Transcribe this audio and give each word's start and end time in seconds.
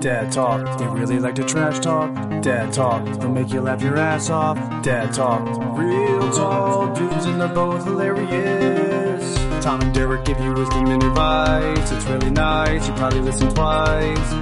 Dad 0.00 0.30
talk, 0.30 0.78
they 0.78 0.86
really 0.86 1.18
like 1.18 1.34
to 1.34 1.44
trash 1.44 1.80
talk. 1.80 2.14
Dad 2.40 2.72
talk, 2.72 3.04
they'll 3.18 3.28
make 3.28 3.52
you 3.52 3.60
laugh 3.60 3.82
your 3.82 3.96
ass 3.96 4.30
off. 4.30 4.56
Dad 4.84 5.12
talk, 5.12 5.44
real 5.76 6.30
tall 6.30 6.94
dudes 6.94 7.24
and 7.24 7.40
they're 7.40 7.48
both 7.48 7.84
hilarious. 7.84 9.34
Tom 9.64 9.80
and 9.80 9.92
Derek 9.92 10.24
give 10.24 10.38
you 10.38 10.52
wisdom 10.52 10.86
and 10.86 11.02
advice. 11.02 11.90
It's 11.90 12.04
really 12.04 12.30
nice, 12.30 12.86
you 12.86 12.94
probably 12.94 13.20
listen 13.22 13.52
twice. 13.52 14.32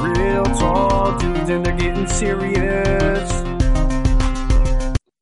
Real 0.00 0.44
tall 0.44 1.18
dudes 1.18 1.50
and 1.50 1.66
they're 1.66 1.76
getting 1.76 2.06
serious. 2.06 3.42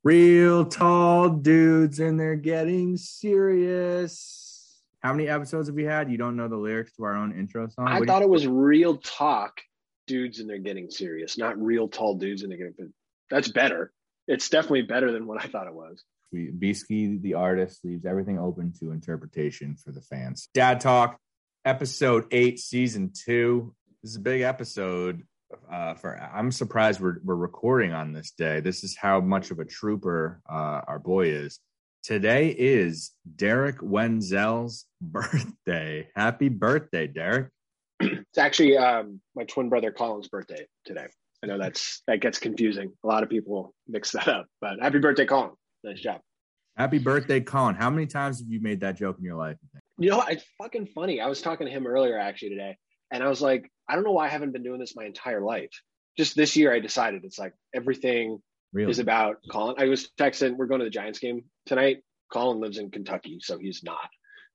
Real 0.03 0.65
tall 0.65 1.29
dudes 1.29 1.99
and 1.99 2.19
they're 2.19 2.35
getting 2.35 2.95
serious. 2.95 4.30
How 5.01 5.13
many 5.13 5.27
episodes 5.27 5.67
have 5.67 5.75
we 5.75 5.83
had? 5.83 6.11
You 6.11 6.17
don't 6.17 6.35
know 6.35 6.47
the 6.47 6.55
lyrics 6.57 6.93
to 6.97 7.03
our 7.03 7.15
own 7.15 7.33
intro 7.37 7.67
song? 7.69 7.87
I 7.87 7.93
What 7.93 7.99
do 8.01 8.05
thought 8.05 8.19
you- 8.21 8.27
it 8.27 8.29
was 8.31 8.47
real 8.47 8.97
talk 8.97 9.59
dudes 10.07 10.39
and 10.39 10.49
they're 10.49 10.59
getting 10.59 10.89
serious, 10.89 11.37
not 11.37 11.59
real 11.61 11.87
tall 11.87 12.15
dudes 12.15 12.43
and 12.43 12.51
they're 12.51 12.57
getting. 12.57 12.93
That's 13.29 13.47
better. 13.51 13.91
It's 14.27 14.49
definitely 14.49 14.83
better 14.83 15.11
than 15.11 15.25
what 15.25 15.43
I 15.43 15.47
thought 15.47 15.67
it 15.67 15.73
was. 15.73 16.03
we, 16.31 16.49
Beesky, 16.51 17.21
the 17.21 17.33
artist, 17.33 17.83
leaves 17.83 18.05
everything 18.05 18.39
open 18.39 18.71
to 18.79 18.91
interpretation 18.91 19.75
for 19.75 19.91
the 19.91 20.01
fans. 20.01 20.47
Dad 20.53 20.79
Talk, 20.79 21.19
episode 21.65 22.25
eight, 22.31 22.59
season 22.59 23.11
two. 23.13 23.75
This 24.01 24.11
is 24.11 24.17
a 24.17 24.21
big 24.21 24.41
episode. 24.41 25.23
Uh, 25.69 25.93
for 25.95 26.17
I'm 26.17 26.49
surprised 26.51 27.01
we're 27.01 27.17
we're 27.25 27.35
recording 27.35 27.91
on 27.91 28.13
this 28.13 28.31
day. 28.31 28.61
This 28.61 28.85
is 28.85 28.95
how 28.95 29.19
much 29.19 29.51
of 29.51 29.59
a 29.59 29.65
trooper 29.65 30.41
uh, 30.49 30.81
our 30.87 30.99
boy 30.99 31.27
is. 31.27 31.59
Today 32.03 32.47
is 32.47 33.11
Derek 33.35 33.77
Wenzel's 33.79 34.87
birthday. 35.01 36.07
Happy 36.15 36.49
birthday, 36.49 37.05
Derek! 37.05 37.49
It's 37.99 38.39
actually 38.39 38.75
um, 38.75 39.21
my 39.35 39.43
twin 39.43 39.69
brother 39.69 39.91
Colin's 39.91 40.27
birthday 40.27 40.65
today. 40.83 41.05
I 41.43 41.47
know 41.47 41.59
that's 41.59 42.01
that 42.07 42.19
gets 42.19 42.39
confusing. 42.39 42.91
A 43.03 43.07
lot 43.07 43.21
of 43.21 43.29
people 43.29 43.75
mix 43.87 44.11
that 44.13 44.27
up. 44.27 44.47
But 44.59 44.79
happy 44.81 44.97
birthday, 44.97 45.27
Colin! 45.27 45.51
Nice 45.83 45.99
job. 45.99 46.21
Happy 46.75 46.97
birthday, 46.97 47.39
Colin. 47.39 47.75
How 47.75 47.91
many 47.91 48.07
times 48.07 48.39
have 48.39 48.49
you 48.49 48.61
made 48.61 48.79
that 48.79 48.97
joke 48.97 49.17
in 49.19 49.23
your 49.23 49.35
life? 49.35 49.57
You 49.99 50.09
know, 50.09 50.23
it's 50.27 50.43
fucking 50.57 50.87
funny. 50.87 51.21
I 51.21 51.27
was 51.27 51.43
talking 51.43 51.67
to 51.67 51.71
him 51.71 51.85
earlier 51.85 52.17
actually 52.17 52.49
today, 52.49 52.77
and 53.11 53.23
I 53.23 53.27
was 53.27 53.43
like, 53.43 53.71
I 53.87 53.93
don't 53.93 54.03
know 54.03 54.13
why 54.13 54.25
I 54.25 54.29
haven't 54.29 54.53
been 54.53 54.63
doing 54.63 54.79
this 54.79 54.95
my 54.95 55.05
entire 55.05 55.41
life. 55.41 55.69
Just 56.17 56.35
this 56.35 56.55
year, 56.55 56.73
I 56.73 56.79
decided 56.79 57.25
it's 57.25 57.37
like 57.37 57.53
everything 57.75 58.39
Really? 58.73 58.91
is 58.91 58.99
about 58.99 59.37
Colin. 59.51 59.75
I 59.77 59.85
was 59.85 60.09
texting, 60.17 60.55
we're 60.55 60.65
going 60.65 60.79
to 60.79 60.85
the 60.85 60.91
Giants 60.91 61.19
game 61.19 61.43
tonight. 61.65 62.03
Colin 62.31 62.59
lives 62.59 62.77
in 62.77 62.89
Kentucky, 62.89 63.39
so 63.41 63.57
he's 63.57 63.83
not. 63.83 64.09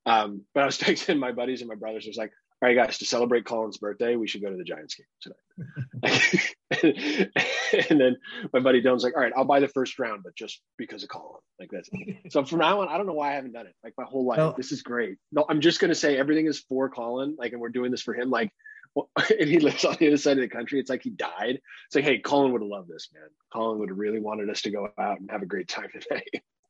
Um, 0.06 0.42
but 0.55 0.62
I 0.62 0.67
was 0.67 0.78
texting 0.78 1.19
my 1.19 1.33
buddies 1.33 1.61
and 1.61 1.69
my 1.69 1.75
brothers. 1.75 2.06
I 2.06 2.11
was 2.11 2.17
like, 2.17 2.33
all 2.62 2.69
right, 2.69 2.75
guys, 2.75 2.97
to 2.98 3.05
celebrate 3.05 3.45
Colin's 3.45 3.77
birthday, 3.77 4.17
we 4.17 4.27
should 4.27 4.41
go 4.41 4.48
to 4.48 4.56
the 4.56 4.64
Giants 4.64 4.95
game 4.95 5.06
tonight. 5.20 5.36
and 7.91 8.00
then 8.00 8.17
my 8.55 8.61
buddy 8.61 8.81
Dylan's 8.81 9.05
like, 9.05 9.14
all 9.14 9.20
right, 9.23 9.33
I'll 9.36 9.45
buy 9.45 9.61
the 9.61 9.69
first 9.69 9.98
round, 9.98 10.23
but 10.25 10.34
just 10.34 10.62
because 10.78 11.03
of 11.03 11.11
Colin. 11.11 11.41
Like 11.61 11.69
that's 11.70 11.91
so 12.30 12.47
from 12.47 12.61
now 12.61 12.80
on, 12.80 12.89
I 12.89 12.97
don't 12.97 13.06
know 13.06 13.12
why 13.12 13.33
I 13.33 13.34
haven't 13.34 13.53
done 13.53 13.67
it. 13.67 13.75
Like 13.84 13.92
my 13.98 14.05
whole 14.05 14.25
life. 14.25 14.56
This 14.56 14.73
is 14.73 14.80
great. 14.83 15.19
No, 15.33 15.45
I'm 15.51 15.61
just 15.61 15.80
gonna 15.80 15.95
say 15.95 16.17
everything 16.17 16.47
is 16.47 16.61
for 16.61 16.89
Colin, 16.89 17.36
like, 17.39 17.53
and 17.53 17.61
we're 17.61 17.69
doing 17.69 17.91
this 17.91 18.03
for 18.03 18.14
him. 18.14 18.30
Like 18.30 18.51
and 19.41 19.48
he 19.48 19.58
lives 19.58 19.84
on 19.84 19.97
the 19.98 20.08
other 20.08 20.16
side 20.16 20.39
of 20.39 20.42
the 20.42 20.48
country. 20.48 20.80
It's 20.80 20.91
like 20.91 21.02
he 21.02 21.11
died. 21.11 21.61
It's 21.86 21.94
like, 21.94 22.05
hey, 22.05 22.19
Colin 22.19 22.52
would 22.52 22.62
have 22.62 22.70
loved 22.70 22.89
this, 22.89 23.08
man. 23.12 23.28
Colin 23.52 23.78
would 23.78 23.91
have 23.91 23.98
really 23.98 24.20
wanted 24.20 24.50
us 24.50 24.62
to 24.62 24.70
go 24.70 24.89
out 24.98 25.20
and 25.20 25.30
have 25.30 25.42
a 25.42 25.47
great 25.47 25.69
time 25.69 25.89
today. 25.92 26.22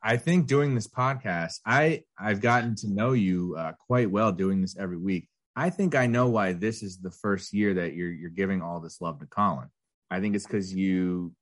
I 0.03 0.17
think 0.17 0.47
doing 0.47 0.75
this 0.75 0.87
podcast, 0.87 1.61
I 1.67 2.05
I've 2.19 2.41
gotten 2.41 2.77
to 2.77 2.89
know 2.89 3.13
you 3.13 3.57
uh, 3.59 3.73
quite 3.87 4.11
well 4.11 4.33
doing 4.33 4.61
this 4.61 4.77
every 4.79 4.99
week. 4.99 5.29
I 5.57 5.71
think 5.71 5.95
I 5.95 6.07
know 6.07 6.29
why 6.29 6.53
this 6.53 6.83
is 6.83 6.99
the 6.99 7.11
first 7.11 7.53
year 7.53 7.75
that 7.75 7.95
you're 7.95 8.13
you're 8.13 8.31
giving 8.31 8.63
all 8.63 8.79
this 8.79 9.01
love 9.01 9.19
to 9.21 9.27
Colin. 9.27 9.69
I 10.11 10.21
think 10.21 10.37
it's 10.37 10.47
because 10.47 10.73
you, 10.73 11.33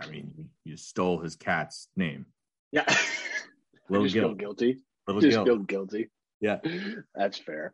I 0.00 0.06
mean, 0.06 0.50
you 0.64 0.76
stole 0.76 1.18
his 1.18 1.36
cat's 1.36 1.88
name. 1.96 2.26
yeah. 2.70 2.84
Little 3.88 4.34
guilty. 4.34 4.78
Little 5.06 5.20
just 5.20 5.34
guilt. 5.34 5.46
feel 5.46 5.58
guilty. 5.58 6.10
Yeah. 6.42 6.58
That's 7.14 7.38
fair. 7.38 7.72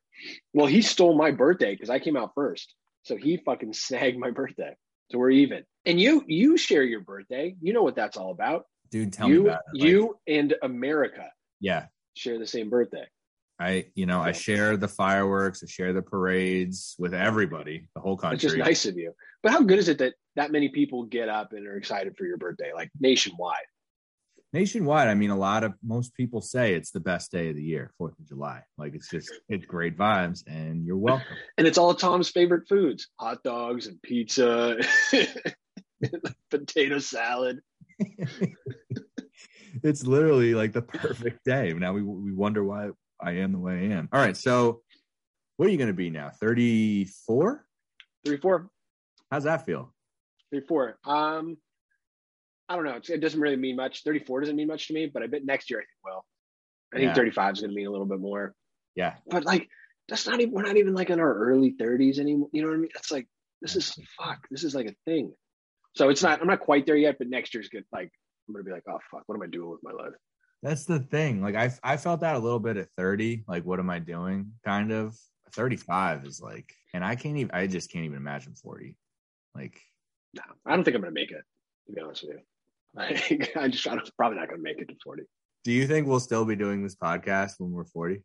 Well, 0.55 0.67
he 0.67 0.83
stole 0.83 1.17
my 1.17 1.33
birthday 1.33 1.73
because 1.73 1.91
I 1.91 1.99
came 1.99 2.17
out 2.17 2.33
first. 2.37 2.75
So 3.03 3.17
he 3.17 3.39
fucking 3.39 3.73
snagged 3.73 4.19
my 4.19 4.31
birthday. 4.31 4.77
So 5.11 5.19
we're 5.19 5.31
even. 5.31 5.65
And 5.87 5.99
you 5.99 6.23
you 6.27 6.57
share 6.59 6.83
your 6.83 7.01
birthday. 7.01 7.57
You 7.61 7.73
know 7.73 7.83
what 7.83 7.97
that's 7.97 8.19
all 8.19 8.31
about. 8.31 8.67
Dude, 8.91 9.13
tell 9.13 9.27
me 9.27 9.35
you 9.35 9.47
about 9.47 9.61
it. 9.73 9.81
Like, 9.81 9.89
you 9.89 10.19
and 10.27 10.55
America 10.63 11.27
yeah. 11.61 11.87
share 12.15 12.39
the 12.39 12.47
same 12.47 12.69
birthday. 12.69 13.07
I 13.59 13.87
you 13.95 14.05
know 14.05 14.21
I 14.21 14.33
share 14.33 14.77
the 14.77 14.87
fireworks, 14.87 15.65
I 15.65 15.67
share 15.67 15.95
the 15.95 16.03
parades 16.03 16.95
with 16.99 17.15
everybody, 17.15 17.89
the 17.95 18.01
whole 18.01 18.17
country. 18.17 18.35
It's 18.35 18.43
just 18.43 18.57
nice 18.57 18.85
of 18.85 18.97
you. 18.97 19.15
But 19.43 19.53
how 19.53 19.63
good 19.63 19.79
is 19.79 19.89
it 19.89 19.99
that 19.99 20.15
that 20.37 20.53
many 20.53 20.69
people 20.69 21.05
get 21.05 21.31
up 21.31 21.55
and 21.55 21.67
are 21.67 21.77
excited 21.77 22.15
for 22.19 22.25
your 22.25 22.37
birthday, 22.37 22.73
like 22.75 22.91
nationwide? 23.01 23.57
Nationwide, 24.53 25.09
I 25.09 25.15
mean, 25.15 25.31
a 25.31 25.37
lot 25.37 25.63
of 25.63 25.75
most 25.83 26.15
people 26.15 26.41
say 26.41 26.75
it's 26.75 26.91
the 26.91 27.01
best 27.01 27.31
day 27.31 27.51
of 27.51 27.57
the 27.57 27.63
year, 27.63 27.93
Fourth 27.99 28.19
of 28.19 28.27
July. 28.27 28.63
Like 28.79 28.95
it's 28.95 29.11
just 29.11 29.31
it's 29.49 29.67
great 29.67 29.99
vibes, 29.99 30.43
and 30.47 30.87
you're 30.87 30.97
welcome. 30.97 31.37
And 31.59 31.67
it's 31.67 31.77
all 31.77 31.95
Tom's 31.95 32.31
favorite 32.31 32.67
foods: 32.67 33.09
hot 33.21 33.43
dogs 33.43 33.87
and 33.87 34.01
pizza, 34.01 34.77
potato 36.51 36.99
salad. 36.99 37.61
it's 39.83 40.05
literally 40.05 40.55
like 40.55 40.73
the 40.73 40.83
perfect 40.83 41.45
day. 41.45 41.75
Now 41.75 41.93
we 41.93 42.03
we 42.03 42.33
wonder 42.33 42.65
why 42.65 42.89
I 43.21 43.33
am 43.33 43.53
the 43.53 43.59
way 43.59 43.75
I 43.75 43.97
am. 43.97 44.09
All 44.13 44.21
right, 44.21 44.37
so 44.37 44.81
what 45.57 45.69
are 45.69 45.71
you 45.71 45.79
going 45.79 45.89
to 45.89 45.95
be 45.95 46.09
now? 46.09 46.31
Thirty 46.31 47.05
four? 47.27 47.67
Three, 48.25 48.39
four, 48.39 48.71
How's 49.31 49.45
that 49.45 49.67
feel? 49.67 49.93
three, 50.51 50.63
four. 50.67 50.99
Um, 51.05 51.59
I 52.69 52.77
don't 52.77 52.85
know. 52.85 52.97
It's, 52.97 53.09
it 53.11 53.21
doesn't 53.21 53.41
really 53.41 53.57
mean 53.57 53.77
much. 53.77 54.03
Thirty-four 54.03 54.41
doesn't 54.41 54.57
mean 54.57 54.69
much 54.69 54.89
to 54.89 54.95
me, 54.95 55.07
but 55.13 55.23
I 55.23 55.27
bet 55.27 55.45
next 55.45 55.71
year 55.71 55.81
I 55.81 55.83
think 55.83 55.89
will. 56.05 56.25
I 56.93 56.97
think 56.99 57.09
Yeah. 57.09 57.15
thirty-five 57.15 57.55
is 57.55 57.61
going 57.61 57.71
to 57.71 57.77
mean 57.77 57.87
a 57.87 57.91
little 57.91 58.07
bit 58.07 58.21
more. 58.21 58.55
Yeah, 58.95 59.15
But 59.29 59.45
like, 59.45 59.69
that's 60.09 60.27
not 60.27 60.41
even. 60.41 60.53
We're 60.53 60.63
not 60.63 60.77
even 60.77 60.95
like 60.95 61.11
in 61.11 61.21
our 61.21 61.33
early 61.35 61.75
thirties 61.79 62.19
anymore. 62.19 62.49
You 62.53 62.63
know 62.63 62.69
what 62.69 62.75
I 62.75 62.79
mean? 62.79 62.91
It's 62.97 63.11
like 63.13 63.29
this 63.63 63.77
is 63.77 63.97
fuck. 64.19 64.47
This 64.51 64.65
is 64.65 64.75
like 64.75 64.87
a 64.87 64.95
thing. 65.05 65.33
So 65.95 66.09
it's 66.09 66.23
not. 66.23 66.41
I'm 66.41 66.47
not 66.49 66.61
quite 66.61 66.87
there 66.87 66.97
yet, 66.97 67.17
but 67.19 67.29
next 67.29 67.55
year's 67.55 67.69
good. 67.69 67.85
Like 67.93 68.11
I'm 68.49 68.55
gonna 68.55 68.65
be 68.65 68.71
like, 68.73 68.85
oh 68.89 68.99
fuck, 69.11 69.23
what 69.27 69.37
am 69.37 69.43
I 69.43 69.47
doing 69.47 69.71
with 69.71 69.81
my 69.83 69.93
life? 69.93 70.13
that's 70.61 70.87
the 70.87 70.99
thing. 70.99 71.41
Like 71.41 71.55
I 71.55 71.73
I 71.85 71.97
felt 71.97 72.21
that 72.21 72.35
a 72.35 72.39
little 72.39 72.59
bit 72.59 72.77
at 72.77 72.89
thirty. 72.97 73.45
Like 73.47 73.65
what 73.65 73.79
am 73.79 73.91
I 73.91 73.99
doing? 74.01 74.53
Kind 74.65 74.93
of. 74.93 75.17
Thirty 75.53 75.77
five 75.77 76.27
is 76.27 76.41
like, 76.43 76.75
and 76.93 77.03
I 77.05 77.15
can't 77.15 77.37
even. 77.39 77.55
I 77.55 77.67
just 77.69 77.91
can't 77.91 78.05
even 78.05 78.17
imagine 78.19 78.55
forty. 78.55 78.97
Like 79.55 79.81
No, 80.35 80.43
I 80.67 80.75
don't 80.75 80.85
think 80.85 80.95
I'm 80.97 81.01
gonna 81.03 81.13
make 81.13 81.31
it. 81.31 81.43
To 81.87 81.93
be 81.93 82.01
honest 82.03 82.23
with 82.25 82.33
you, 82.37 82.41
like, 82.99 83.53
I 83.57 83.69
just 83.69 83.89
I'm 83.89 84.01
probably 84.17 84.39
not 84.39 84.49
gonna 84.49 84.63
make 84.63 84.79
it 84.79 84.89
to 84.89 84.95
forty. 85.03 85.23
Do 85.65 85.73
you 85.73 85.87
think 85.87 86.07
we'll 86.07 86.21
still 86.21 86.45
be 86.45 86.57
doing 86.57 86.83
this 86.83 86.97
podcast 86.97 87.55
when 87.59 87.73
we're 87.73 87.85
40? 87.85 88.23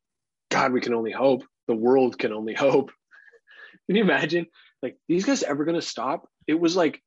God, 0.50 0.72
we 0.72 0.82
can 0.82 0.94
only 0.94 1.12
hope. 1.12 1.44
The 1.68 1.76
world 1.76 2.18
can 2.18 2.32
only 2.32 2.54
hope. 2.54 2.92
Can 3.88 3.98
you 3.98 4.04
imagine? 4.04 4.46
Like, 4.82 4.98
these 5.10 5.26
guys 5.26 5.44
ever 5.44 5.66
going 5.66 5.80
to 5.80 5.86
stop? 5.86 6.26
It 6.48 6.58
was 6.58 6.76
like 6.76 7.02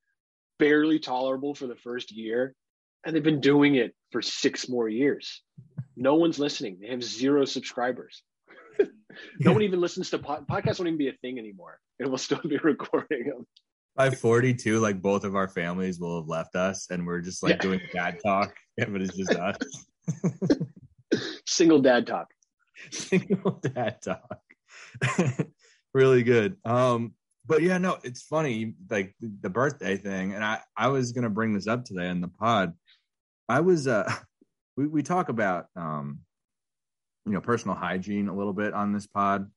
barely 0.58 0.98
tolerable 0.98 1.54
for 1.54 1.66
the 1.66 1.76
first 1.76 2.12
year, 2.12 2.54
and 3.04 3.14
they've 3.14 3.22
been 3.22 3.40
doing 3.40 3.76
it 3.76 3.94
for 4.12 4.20
six 4.20 4.68
more 4.68 4.88
years. 4.88 5.42
No 5.96 6.16
one's 6.16 6.38
listening. 6.38 6.78
They 6.80 6.88
have 6.88 7.02
zero 7.02 7.46
subscribers. 7.46 8.22
no 9.40 9.52
one 9.52 9.62
even 9.62 9.80
listens 9.80 10.10
to 10.10 10.18
pod- 10.18 10.46
podcasts. 10.46 10.78
Won't 10.78 10.88
even 10.88 10.98
be 10.98 11.08
a 11.08 11.16
thing 11.22 11.38
anymore, 11.38 11.78
and 11.98 12.08
we'll 12.08 12.18
still 12.18 12.40
be 12.46 12.58
recording 12.58 13.28
them. 13.28 13.46
By 13.96 14.10
42, 14.10 14.78
like 14.78 15.00
both 15.00 15.24
of 15.24 15.34
our 15.34 15.48
families 15.48 15.98
will 15.98 16.20
have 16.20 16.28
left 16.28 16.54
us 16.54 16.88
and 16.90 17.06
we're 17.06 17.20
just 17.20 17.42
like 17.42 17.52
Yeah. 17.56 17.62
doing 17.62 17.80
dad 17.92 18.18
talk, 18.24 18.54
but 18.76 19.00
it's 19.00 19.16
just 19.16 19.34
us. 19.34 19.56
Single 21.46 21.80
dad 21.80 22.06
talk. 22.06 22.26
Single 22.90 23.52
dad 23.62 24.02
talk. 24.02 24.42
really 25.94 26.22
good. 26.22 26.56
Um, 26.64 27.14
but 27.46 27.62
yeah, 27.62 27.78
no, 27.78 27.98
it's 28.02 28.22
funny, 28.22 28.74
like 28.90 29.14
the, 29.20 29.30
the 29.42 29.50
birthday 29.50 29.96
thing. 29.96 30.34
And 30.34 30.44
I, 30.44 30.60
I 30.76 30.88
was 30.88 31.12
gonna 31.12 31.30
bring 31.30 31.54
this 31.54 31.66
up 31.66 31.84
today 31.84 32.08
in 32.08 32.20
the 32.20 32.28
pod. 32.28 32.74
I 33.48 33.60
was 33.60 33.86
uh 33.86 34.12
we, 34.76 34.88
we 34.88 35.02
talk 35.02 35.28
about 35.28 35.66
um 35.76 36.20
you 37.24 37.32
know 37.32 37.40
personal 37.40 37.76
hygiene 37.76 38.28
a 38.28 38.34
little 38.36 38.52
bit 38.52 38.74
on 38.74 38.92
this 38.92 39.06
pod. 39.06 39.48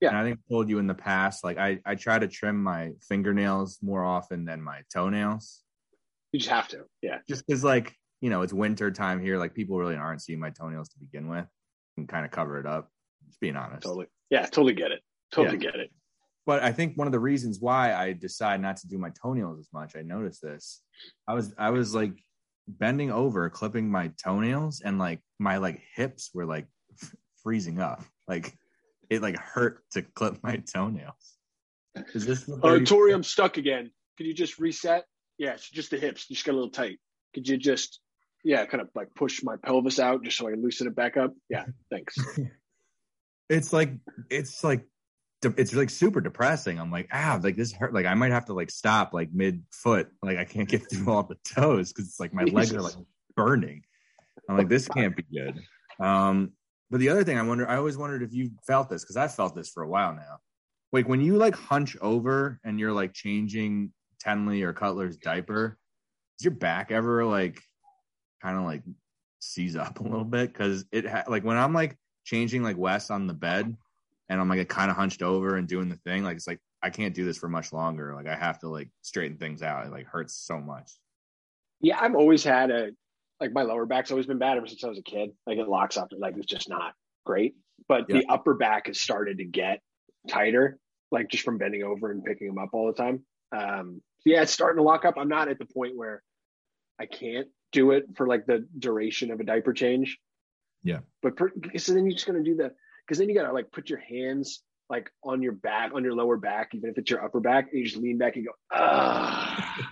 Yeah. 0.00 0.10
And 0.10 0.18
I 0.18 0.22
think 0.24 0.38
I 0.38 0.52
told 0.52 0.68
you 0.68 0.78
in 0.78 0.86
the 0.86 0.94
past, 0.94 1.42
like 1.42 1.58
I, 1.58 1.80
I 1.84 1.94
try 1.94 2.18
to 2.18 2.28
trim 2.28 2.62
my 2.62 2.92
fingernails 3.08 3.78
more 3.82 4.04
often 4.04 4.44
than 4.44 4.62
my 4.62 4.82
toenails. 4.92 5.62
You 6.32 6.38
just 6.40 6.50
have 6.50 6.68
to. 6.68 6.84
Yeah. 7.02 7.18
Just 7.28 7.46
because 7.46 7.64
like, 7.64 7.94
you 8.20 8.30
know, 8.30 8.42
it's 8.42 8.52
winter 8.52 8.90
time 8.90 9.20
here, 9.20 9.38
like 9.38 9.54
people 9.54 9.78
really 9.78 9.96
aren't 9.96 10.22
seeing 10.22 10.38
my 10.40 10.50
toenails 10.50 10.88
to 10.90 10.98
begin 10.98 11.28
with 11.28 11.46
and 11.96 12.08
kind 12.08 12.24
of 12.24 12.30
cover 12.30 12.60
it 12.60 12.66
up. 12.66 12.90
Just 13.26 13.40
being 13.40 13.56
honest. 13.56 13.82
Totally. 13.82 14.06
Yeah. 14.30 14.42
Totally 14.46 14.74
get 14.74 14.92
it. 14.92 15.00
Totally 15.32 15.58
get 15.58 15.74
it. 15.74 15.90
but 16.46 16.62
I 16.62 16.72
think 16.72 16.96
one 16.96 17.06
of 17.06 17.12
the 17.12 17.20
reasons 17.20 17.58
why 17.60 17.92
I 17.92 18.14
decide 18.14 18.62
not 18.62 18.78
to 18.78 18.88
do 18.88 18.96
my 18.96 19.10
toenails 19.22 19.58
as 19.58 19.68
much, 19.72 19.96
I 19.96 20.02
noticed 20.02 20.40
this. 20.40 20.80
I 21.26 21.34
was 21.34 21.52
I 21.58 21.70
was 21.70 21.94
like 21.94 22.12
bending 22.66 23.10
over, 23.10 23.50
clipping 23.50 23.90
my 23.90 24.10
toenails, 24.22 24.80
and 24.80 24.98
like 24.98 25.20
my 25.38 25.58
like 25.58 25.82
hips 25.94 26.30
were 26.32 26.46
like 26.46 26.66
freezing 27.42 27.80
up. 27.80 28.02
Like 28.26 28.54
it 29.10 29.22
like 29.22 29.36
hurt 29.38 29.82
to 29.92 30.02
clip 30.02 30.38
my 30.42 30.56
toenails. 30.56 31.36
Is 32.14 32.26
this 32.26 32.44
the 32.44 32.56
30 32.58 32.84
Tori, 32.84 33.12
I'm 33.12 33.22
stuck 33.24 33.56
again. 33.56 33.90
Could 34.16 34.26
you 34.26 34.34
just 34.34 34.58
reset? 34.58 35.04
Yeah, 35.38 35.52
it's 35.52 35.68
just 35.68 35.90
the 35.90 35.98
hips. 35.98 36.26
You 36.28 36.34
just 36.34 36.46
got 36.46 36.52
a 36.52 36.54
little 36.54 36.70
tight. 36.70 36.98
Could 37.34 37.48
you 37.48 37.56
just, 37.56 38.00
yeah, 38.44 38.64
kind 38.66 38.80
of 38.80 38.88
like 38.94 39.14
push 39.14 39.42
my 39.42 39.56
pelvis 39.64 39.98
out 39.98 40.24
just 40.24 40.36
so 40.36 40.48
I 40.48 40.52
can 40.52 40.62
loosen 40.62 40.86
it 40.86 40.96
back 40.96 41.16
up? 41.16 41.32
Yeah, 41.48 41.66
thanks. 41.90 42.16
it's 43.48 43.72
like 43.72 43.92
it's 44.30 44.62
like 44.64 44.84
it's 45.42 45.74
like 45.74 45.90
super 45.90 46.20
depressing. 46.20 46.80
I'm 46.80 46.90
like, 46.90 47.08
ah, 47.12 47.38
like 47.42 47.56
this 47.56 47.72
hurt. 47.72 47.94
Like 47.94 48.06
I 48.06 48.14
might 48.14 48.32
have 48.32 48.46
to 48.46 48.54
like 48.54 48.70
stop 48.70 49.12
like 49.12 49.30
mid 49.32 49.62
foot. 49.70 50.08
Like 50.22 50.38
I 50.38 50.44
can't 50.44 50.68
get 50.68 50.90
through 50.90 51.12
all 51.12 51.22
the 51.22 51.36
toes 51.44 51.92
because 51.92 52.08
it's 52.08 52.20
like 52.20 52.34
my 52.34 52.44
legs 52.44 52.74
are 52.74 52.82
like 52.82 52.96
burning. 53.36 53.82
I'm 54.48 54.56
like, 54.56 54.68
this 54.68 54.88
can't 54.88 55.14
be 55.14 55.24
good. 55.24 55.60
Um, 56.00 56.52
but 56.90 57.00
the 57.00 57.08
other 57.08 57.24
thing 57.24 57.38
I 57.38 57.42
wonder, 57.42 57.68
I 57.68 57.76
always 57.76 57.96
wondered 57.96 58.22
if 58.22 58.32
you 58.32 58.50
felt 58.66 58.88
this 58.88 59.02
because 59.02 59.16
I've 59.16 59.34
felt 59.34 59.54
this 59.54 59.68
for 59.68 59.82
a 59.82 59.88
while 59.88 60.14
now. 60.14 60.38
Like 60.92 61.08
when 61.08 61.20
you 61.20 61.36
like 61.36 61.54
hunch 61.54 61.96
over 62.00 62.58
and 62.64 62.80
you're 62.80 62.92
like 62.92 63.12
changing 63.12 63.92
Tenley 64.24 64.62
or 64.62 64.72
Cutler's 64.72 65.16
diaper, 65.18 65.78
does 66.38 66.44
your 66.44 66.54
back 66.54 66.90
ever 66.90 67.24
like 67.26 67.60
kind 68.42 68.56
of 68.56 68.64
like 68.64 68.82
seize 69.40 69.76
up 69.76 70.00
a 70.00 70.02
little 70.02 70.24
bit? 70.24 70.52
Because 70.52 70.86
it 70.90 71.06
ha- 71.06 71.24
like 71.28 71.44
when 71.44 71.58
I'm 71.58 71.74
like 71.74 71.96
changing 72.24 72.62
like 72.62 72.78
Wes 72.78 73.10
on 73.10 73.26
the 73.26 73.34
bed 73.34 73.76
and 74.30 74.40
I'm 74.40 74.48
like 74.48 74.66
kind 74.68 74.90
of 74.90 74.96
hunched 74.96 75.22
over 75.22 75.56
and 75.56 75.68
doing 75.68 75.90
the 75.90 75.96
thing, 75.96 76.24
like 76.24 76.36
it's 76.36 76.46
like 76.46 76.60
I 76.82 76.88
can't 76.88 77.14
do 77.14 77.24
this 77.24 77.36
for 77.36 77.48
much 77.48 77.72
longer. 77.72 78.14
Like 78.14 78.28
I 78.28 78.36
have 78.36 78.58
to 78.60 78.68
like 78.68 78.88
straighten 79.02 79.36
things 79.36 79.62
out. 79.62 79.86
It 79.86 79.92
like 79.92 80.06
hurts 80.06 80.34
so 80.34 80.58
much. 80.58 80.90
Yeah, 81.80 81.98
I've 82.00 82.14
always 82.14 82.42
had 82.42 82.70
a 82.70 82.90
like 83.40 83.52
my 83.52 83.62
lower 83.62 83.86
back's 83.86 84.10
always 84.10 84.26
been 84.26 84.38
bad 84.38 84.56
ever 84.56 84.66
since 84.66 84.82
I 84.84 84.88
was 84.88 84.98
a 84.98 85.02
kid. 85.02 85.30
Like 85.46 85.58
it 85.58 85.68
locks 85.68 85.96
up, 85.96 86.12
like 86.16 86.36
it's 86.36 86.46
just 86.46 86.68
not 86.68 86.94
great. 87.24 87.54
But 87.86 88.08
the 88.08 88.26
upper 88.28 88.54
back 88.54 88.86
has 88.86 89.00
started 89.00 89.38
to 89.38 89.44
get 89.44 89.80
tighter, 90.28 90.78
like 91.10 91.28
just 91.28 91.44
from 91.44 91.58
bending 91.58 91.84
over 91.84 92.10
and 92.10 92.24
picking 92.24 92.48
them 92.48 92.58
up 92.58 92.70
all 92.72 92.86
the 92.88 92.92
time. 92.92 93.22
Um, 93.56 94.02
so 94.20 94.30
yeah, 94.30 94.42
it's 94.42 94.52
starting 94.52 94.78
to 94.78 94.82
lock 94.82 95.04
up. 95.04 95.14
I'm 95.16 95.28
not 95.28 95.48
at 95.48 95.58
the 95.58 95.64
point 95.64 95.96
where 95.96 96.22
I 97.00 97.06
can't 97.06 97.48
do 97.72 97.92
it 97.92 98.04
for 98.16 98.26
like 98.26 98.46
the 98.46 98.66
duration 98.78 99.30
of 99.30 99.40
a 99.40 99.44
diaper 99.44 99.72
change. 99.72 100.18
Yeah. 100.82 101.00
But 101.22 101.36
per, 101.36 101.52
so 101.76 101.94
then 101.94 102.04
you're 102.04 102.14
just 102.14 102.26
gonna 102.26 102.42
do 102.42 102.56
the 102.56 102.72
because 103.06 103.18
then 103.18 103.28
you 103.28 103.34
gotta 103.34 103.52
like 103.52 103.70
put 103.70 103.88
your 103.88 104.00
hands 104.00 104.62
like 104.90 105.10
on 105.22 105.42
your 105.42 105.52
back, 105.52 105.92
on 105.94 106.02
your 106.02 106.14
lower 106.14 106.36
back, 106.36 106.74
even 106.74 106.90
if 106.90 106.98
it's 106.98 107.10
your 107.10 107.24
upper 107.24 107.40
back, 107.40 107.68
and 107.70 107.78
you 107.78 107.84
just 107.84 107.96
lean 107.98 108.18
back 108.18 108.36
and 108.36 108.46
go, 108.46 108.52
ah. 108.72 109.87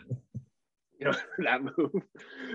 You 0.99 1.07
know 1.07 1.15
that 1.45 1.63
move. 1.63 1.91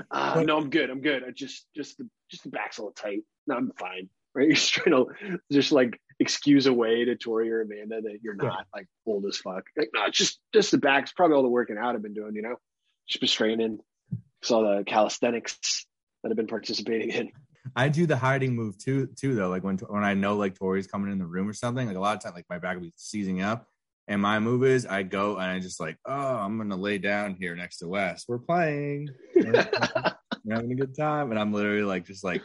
Uh, 0.10 0.36
But- 0.36 0.46
no, 0.46 0.58
I'm 0.58 0.70
good. 0.70 0.90
I'm 0.90 1.02
good. 1.02 1.24
I 1.24 1.32
just 1.32 1.66
just 1.76 1.98
the 1.98 2.08
just 2.30 2.44
the 2.44 2.50
back's 2.50 2.78
a 2.78 2.82
little 2.82 2.94
tight. 2.94 3.22
No, 3.48 3.56
I'm 3.56 3.72
fine. 3.78 4.10
Right? 4.34 4.48
You're 4.48 4.56
just 4.56 4.72
trying 4.74 4.92
to 4.96 5.40
just 5.52 5.74
like 5.74 6.00
excuse 6.22 6.66
away 6.66 7.04
to 7.04 7.18
Tori 7.18 7.52
or 7.52 7.64
Amanda 7.64 8.00
that 8.04 8.20
you're 8.24 8.38
Yeah. 8.42 8.48
not 8.48 8.66
like 8.74 8.88
old 9.06 9.26
as 9.26 9.36
fuck. 9.36 9.66
Like 9.76 9.90
no, 9.94 10.06
it's 10.06 10.18
just 10.18 10.40
just 10.54 10.72
the 10.72 10.78
back's 10.78 11.12
probably 11.12 11.36
all 11.36 11.44
the 11.44 11.50
working 11.50 11.78
out 11.78 11.96
I've 11.96 12.02
been 12.02 12.14
doing. 12.14 12.36
You 12.36 12.42
know, 12.44 12.56
just 13.10 13.20
been 13.20 13.28
straining. 13.28 13.80
Saw 14.42 14.62
the 14.78 14.86
calisthenics 14.86 15.86
that 16.24 16.30
I've 16.30 16.38
been 16.38 16.48
participating 16.48 17.10
in. 17.10 17.32
I 17.76 17.90
do 17.90 18.06
the 18.06 18.16
hiding 18.16 18.56
move 18.56 18.78
too, 18.78 19.08
too 19.18 19.36
though. 19.36 19.50
Like 19.50 19.66
when 19.66 19.78
when 19.80 20.06
I 20.06 20.14
know 20.14 20.38
like 20.38 20.58
Tori's 20.58 20.88
coming 20.88 21.12
in 21.12 21.18
the 21.20 21.26
room 21.28 21.50
or 21.50 21.54
something, 21.54 21.86
like 21.86 21.98
a 21.98 22.00
lot 22.00 22.16
of 22.16 22.24
times, 22.24 22.36
like 22.36 22.46
my 22.50 22.58
back 22.58 22.76
will 22.78 22.84
be 22.84 22.94
seizing 22.96 23.42
up, 23.42 23.68
and 24.08 24.22
my 24.22 24.40
move 24.40 24.64
is 24.64 24.86
I 24.86 25.04
go 25.04 25.38
and 25.38 25.46
I 25.46 25.60
just 25.60 25.80
like, 25.80 25.98
oh, 26.06 26.14
I'm 26.14 26.58
gonna 26.58 26.76
lay 26.76 26.98
down 26.98 27.36
here 27.40 27.56
next 27.56 27.78
to 27.78 27.88
Wes. 27.88 28.26
We're 28.28 28.40
playing, 28.40 29.10
we're, 29.36 29.70
having 30.50 30.72
a 30.72 30.76
good 30.76 30.96
time, 30.96 31.32
and 31.32 31.40
I'm 31.40 31.54
literally 31.54 31.84
like, 31.84 32.06
just 32.06 32.24
like, 32.24 32.42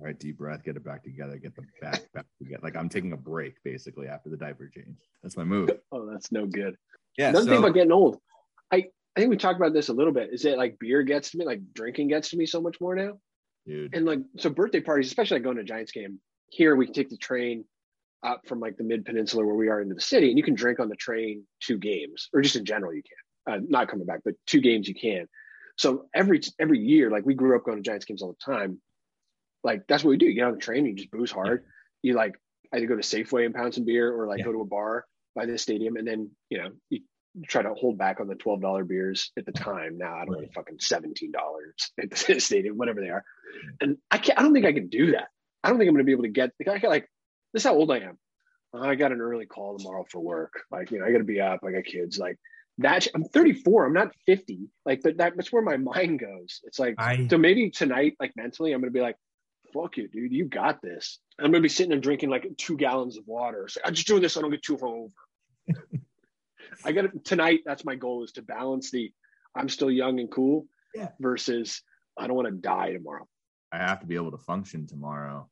all 0.00 0.06
right, 0.06 0.18
deep 0.18 0.38
breath, 0.38 0.64
get 0.64 0.76
it 0.76 0.84
back 0.84 1.02
together, 1.04 1.36
get 1.36 1.54
the 1.54 1.62
back 1.80 2.10
back 2.12 2.26
together. 2.38 2.60
Like 2.62 2.76
I'm 2.76 2.88
taking 2.88 3.12
a 3.12 3.16
break 3.16 3.54
basically 3.64 4.08
after 4.08 4.30
the 4.30 4.36
diaper 4.36 4.68
change. 4.68 4.96
That's 5.22 5.36
my 5.36 5.44
move. 5.44 5.70
oh, 5.92 6.10
that's 6.10 6.32
no 6.32 6.46
good. 6.46 6.76
Yeah. 7.18 7.28
Another 7.28 7.50
thing 7.50 7.58
about 7.58 7.74
getting 7.74 7.92
old, 7.92 8.18
I 8.72 8.86
I 9.16 9.20
think 9.20 9.30
we 9.30 9.36
talked 9.36 9.60
about 9.60 9.74
this 9.74 9.90
a 9.90 9.92
little 9.92 10.12
bit. 10.12 10.30
Is 10.32 10.42
that 10.42 10.56
like 10.56 10.78
beer 10.78 11.02
gets 11.02 11.30
to 11.32 11.38
me, 11.38 11.44
like 11.44 11.60
drinking 11.74 12.08
gets 12.08 12.30
to 12.30 12.36
me 12.36 12.46
so 12.46 12.60
much 12.60 12.80
more 12.80 12.94
now. 12.94 13.18
dude. 13.66 13.94
and 13.94 14.06
like 14.06 14.20
so 14.38 14.50
birthday 14.50 14.80
parties 14.80 15.06
especially 15.06 15.36
like 15.36 15.44
going 15.44 15.56
to 15.56 15.64
giants 15.64 15.92
game 15.92 16.20
here 16.52 16.76
we 16.76 16.84
can 16.84 16.94
take 16.94 17.08
the 17.08 17.16
train 17.16 17.64
up 18.24 18.40
from 18.46 18.60
like 18.60 18.76
the 18.76 18.84
mid 18.84 19.04
peninsula 19.04 19.44
where 19.44 19.54
we 19.54 19.68
are 19.68 19.80
into 19.80 19.94
the 19.94 20.00
city 20.00 20.28
and 20.28 20.38
you 20.38 20.44
can 20.44 20.54
drink 20.54 20.78
on 20.80 20.88
the 20.88 20.96
train 20.96 21.44
two 21.60 21.78
games 21.78 22.28
or 22.32 22.40
just 22.40 22.56
in 22.56 22.64
general 22.64 22.94
you 22.94 23.02
can 23.02 23.54
uh, 23.54 23.60
not 23.68 23.88
coming 23.88 24.06
back 24.06 24.20
but 24.24 24.34
two 24.46 24.60
games 24.60 24.86
you 24.88 24.94
can 24.94 25.26
so 25.76 26.06
every 26.14 26.40
every 26.60 26.78
year 26.78 27.10
like 27.10 27.26
we 27.26 27.34
grew 27.34 27.56
up 27.56 27.64
going 27.64 27.76
to 27.78 27.82
giants 27.82 28.04
games 28.04 28.22
all 28.22 28.36
the 28.38 28.52
time 28.52 28.80
like 29.64 29.82
that's 29.88 30.04
what 30.04 30.10
we 30.10 30.16
do 30.16 30.26
you 30.26 30.34
get 30.34 30.44
on 30.46 30.54
the 30.54 30.60
train 30.60 30.86
you 30.86 30.94
just 30.94 31.10
booze 31.10 31.30
hard 31.30 31.64
you 32.02 32.14
like 32.14 32.34
either 32.74 32.86
go 32.86 32.96
to 32.96 33.02
safeway 33.02 33.44
and 33.44 33.54
pound 33.54 33.74
some 33.74 33.84
beer 33.84 34.12
or 34.14 34.26
like 34.28 34.38
Yeah. 34.38 34.44
go 34.46 34.52
to 34.52 34.60
a 34.60 34.64
bar 34.66 35.04
by 35.34 35.46
the 35.46 35.58
stadium 35.58 35.96
and 35.96 36.06
then 36.06 36.30
you 36.50 36.58
know 36.58 36.70
you 36.90 37.00
try 37.48 37.62
to 37.62 37.72
hold 37.74 37.96
back 37.96 38.20
on 38.20 38.26
the 38.28 38.34
$12 38.34 38.86
beers 38.86 39.32
at 39.38 39.46
the 39.46 39.52
time 39.52 39.96
now 39.98 40.14
i 40.16 40.24
don't 40.24 40.40
know 40.40 40.46
fucking 40.54 40.76
$17 40.78 41.32
at 42.02 42.10
the 42.10 42.16
stadium 42.40 42.76
whatever 42.76 43.00
they 43.00 43.08
are 43.08 43.24
and 43.80 43.96
I 44.10 44.18
can't. 44.18 44.38
I 44.38 44.42
don't 44.42 44.54
think 44.54 44.64
I 44.64 44.72
can 44.72 44.88
do 44.88 45.12
that. 45.12 45.28
I 45.62 45.68
don't 45.68 45.78
think 45.78 45.88
I'm 45.88 45.94
going 45.94 46.04
to 46.04 46.06
be 46.06 46.12
able 46.12 46.22
to 46.22 46.30
get. 46.30 46.50
I 46.66 46.78
got 46.78 46.88
like 46.88 47.06
this. 47.52 47.62
Is 47.62 47.66
how 47.66 47.74
old 47.74 47.90
I 47.90 47.98
am. 47.98 48.18
Uh, 48.74 48.80
I 48.80 48.94
got 48.94 49.12
an 49.12 49.20
early 49.20 49.46
call 49.46 49.76
tomorrow 49.76 50.04
for 50.10 50.20
work. 50.20 50.52
Like 50.70 50.90
you 50.90 50.98
know, 50.98 51.06
I 51.06 51.12
got 51.12 51.18
to 51.18 51.24
be 51.24 51.40
up. 51.40 51.60
I 51.66 51.72
got 51.72 51.84
kids. 51.84 52.18
Like 52.18 52.38
that. 52.78 53.06
I'm 53.14 53.24
34. 53.24 53.86
I'm 53.86 53.92
not 53.92 54.14
50. 54.26 54.68
Like, 54.86 55.00
but 55.02 55.18
that, 55.18 55.34
that's 55.36 55.52
where 55.52 55.62
my 55.62 55.76
mind 55.76 56.20
goes. 56.20 56.60
It's 56.64 56.78
like 56.78 56.94
I 56.98 57.26
so. 57.28 57.38
Maybe 57.38 57.70
tonight, 57.70 58.14
like 58.20 58.32
mentally, 58.36 58.72
I'm 58.72 58.80
going 58.80 58.92
to 58.92 58.96
be 58.98 59.02
like, 59.02 59.16
"Fuck 59.74 59.96
you, 59.98 60.08
dude. 60.08 60.32
You 60.32 60.46
got 60.46 60.80
this." 60.82 61.18
And 61.38 61.46
I'm 61.46 61.52
going 61.52 61.62
to 61.62 61.66
be 61.66 61.72
sitting 61.72 61.92
and 61.92 62.02
drinking 62.02 62.30
like 62.30 62.46
two 62.56 62.76
gallons 62.76 63.18
of 63.18 63.26
water. 63.26 63.68
So 63.68 63.80
I'm 63.84 63.94
just 63.94 64.06
doing 64.06 64.22
this 64.22 64.34
so 64.34 64.40
I 64.40 64.42
don't 64.42 64.50
get 64.50 64.62
too 64.62 64.76
hungover. 64.76 65.10
I 66.84 66.92
got 66.92 67.02
to 67.12 67.18
tonight. 67.20 67.60
That's 67.66 67.84
my 67.84 67.94
goal 67.94 68.24
is 68.24 68.32
to 68.32 68.42
balance 68.42 68.90
the 68.90 69.12
I'm 69.54 69.68
still 69.68 69.90
young 69.90 70.18
and 70.20 70.30
cool 70.30 70.66
Yeah. 70.94 71.08
versus 71.20 71.82
I 72.18 72.26
don't 72.26 72.36
want 72.36 72.48
to 72.48 72.54
die 72.54 72.92
tomorrow. 72.92 73.28
I 73.70 73.78
have 73.78 74.00
to 74.00 74.06
be 74.06 74.16
able 74.16 74.30
to 74.30 74.38
function 74.38 74.86
tomorrow. 74.86 75.48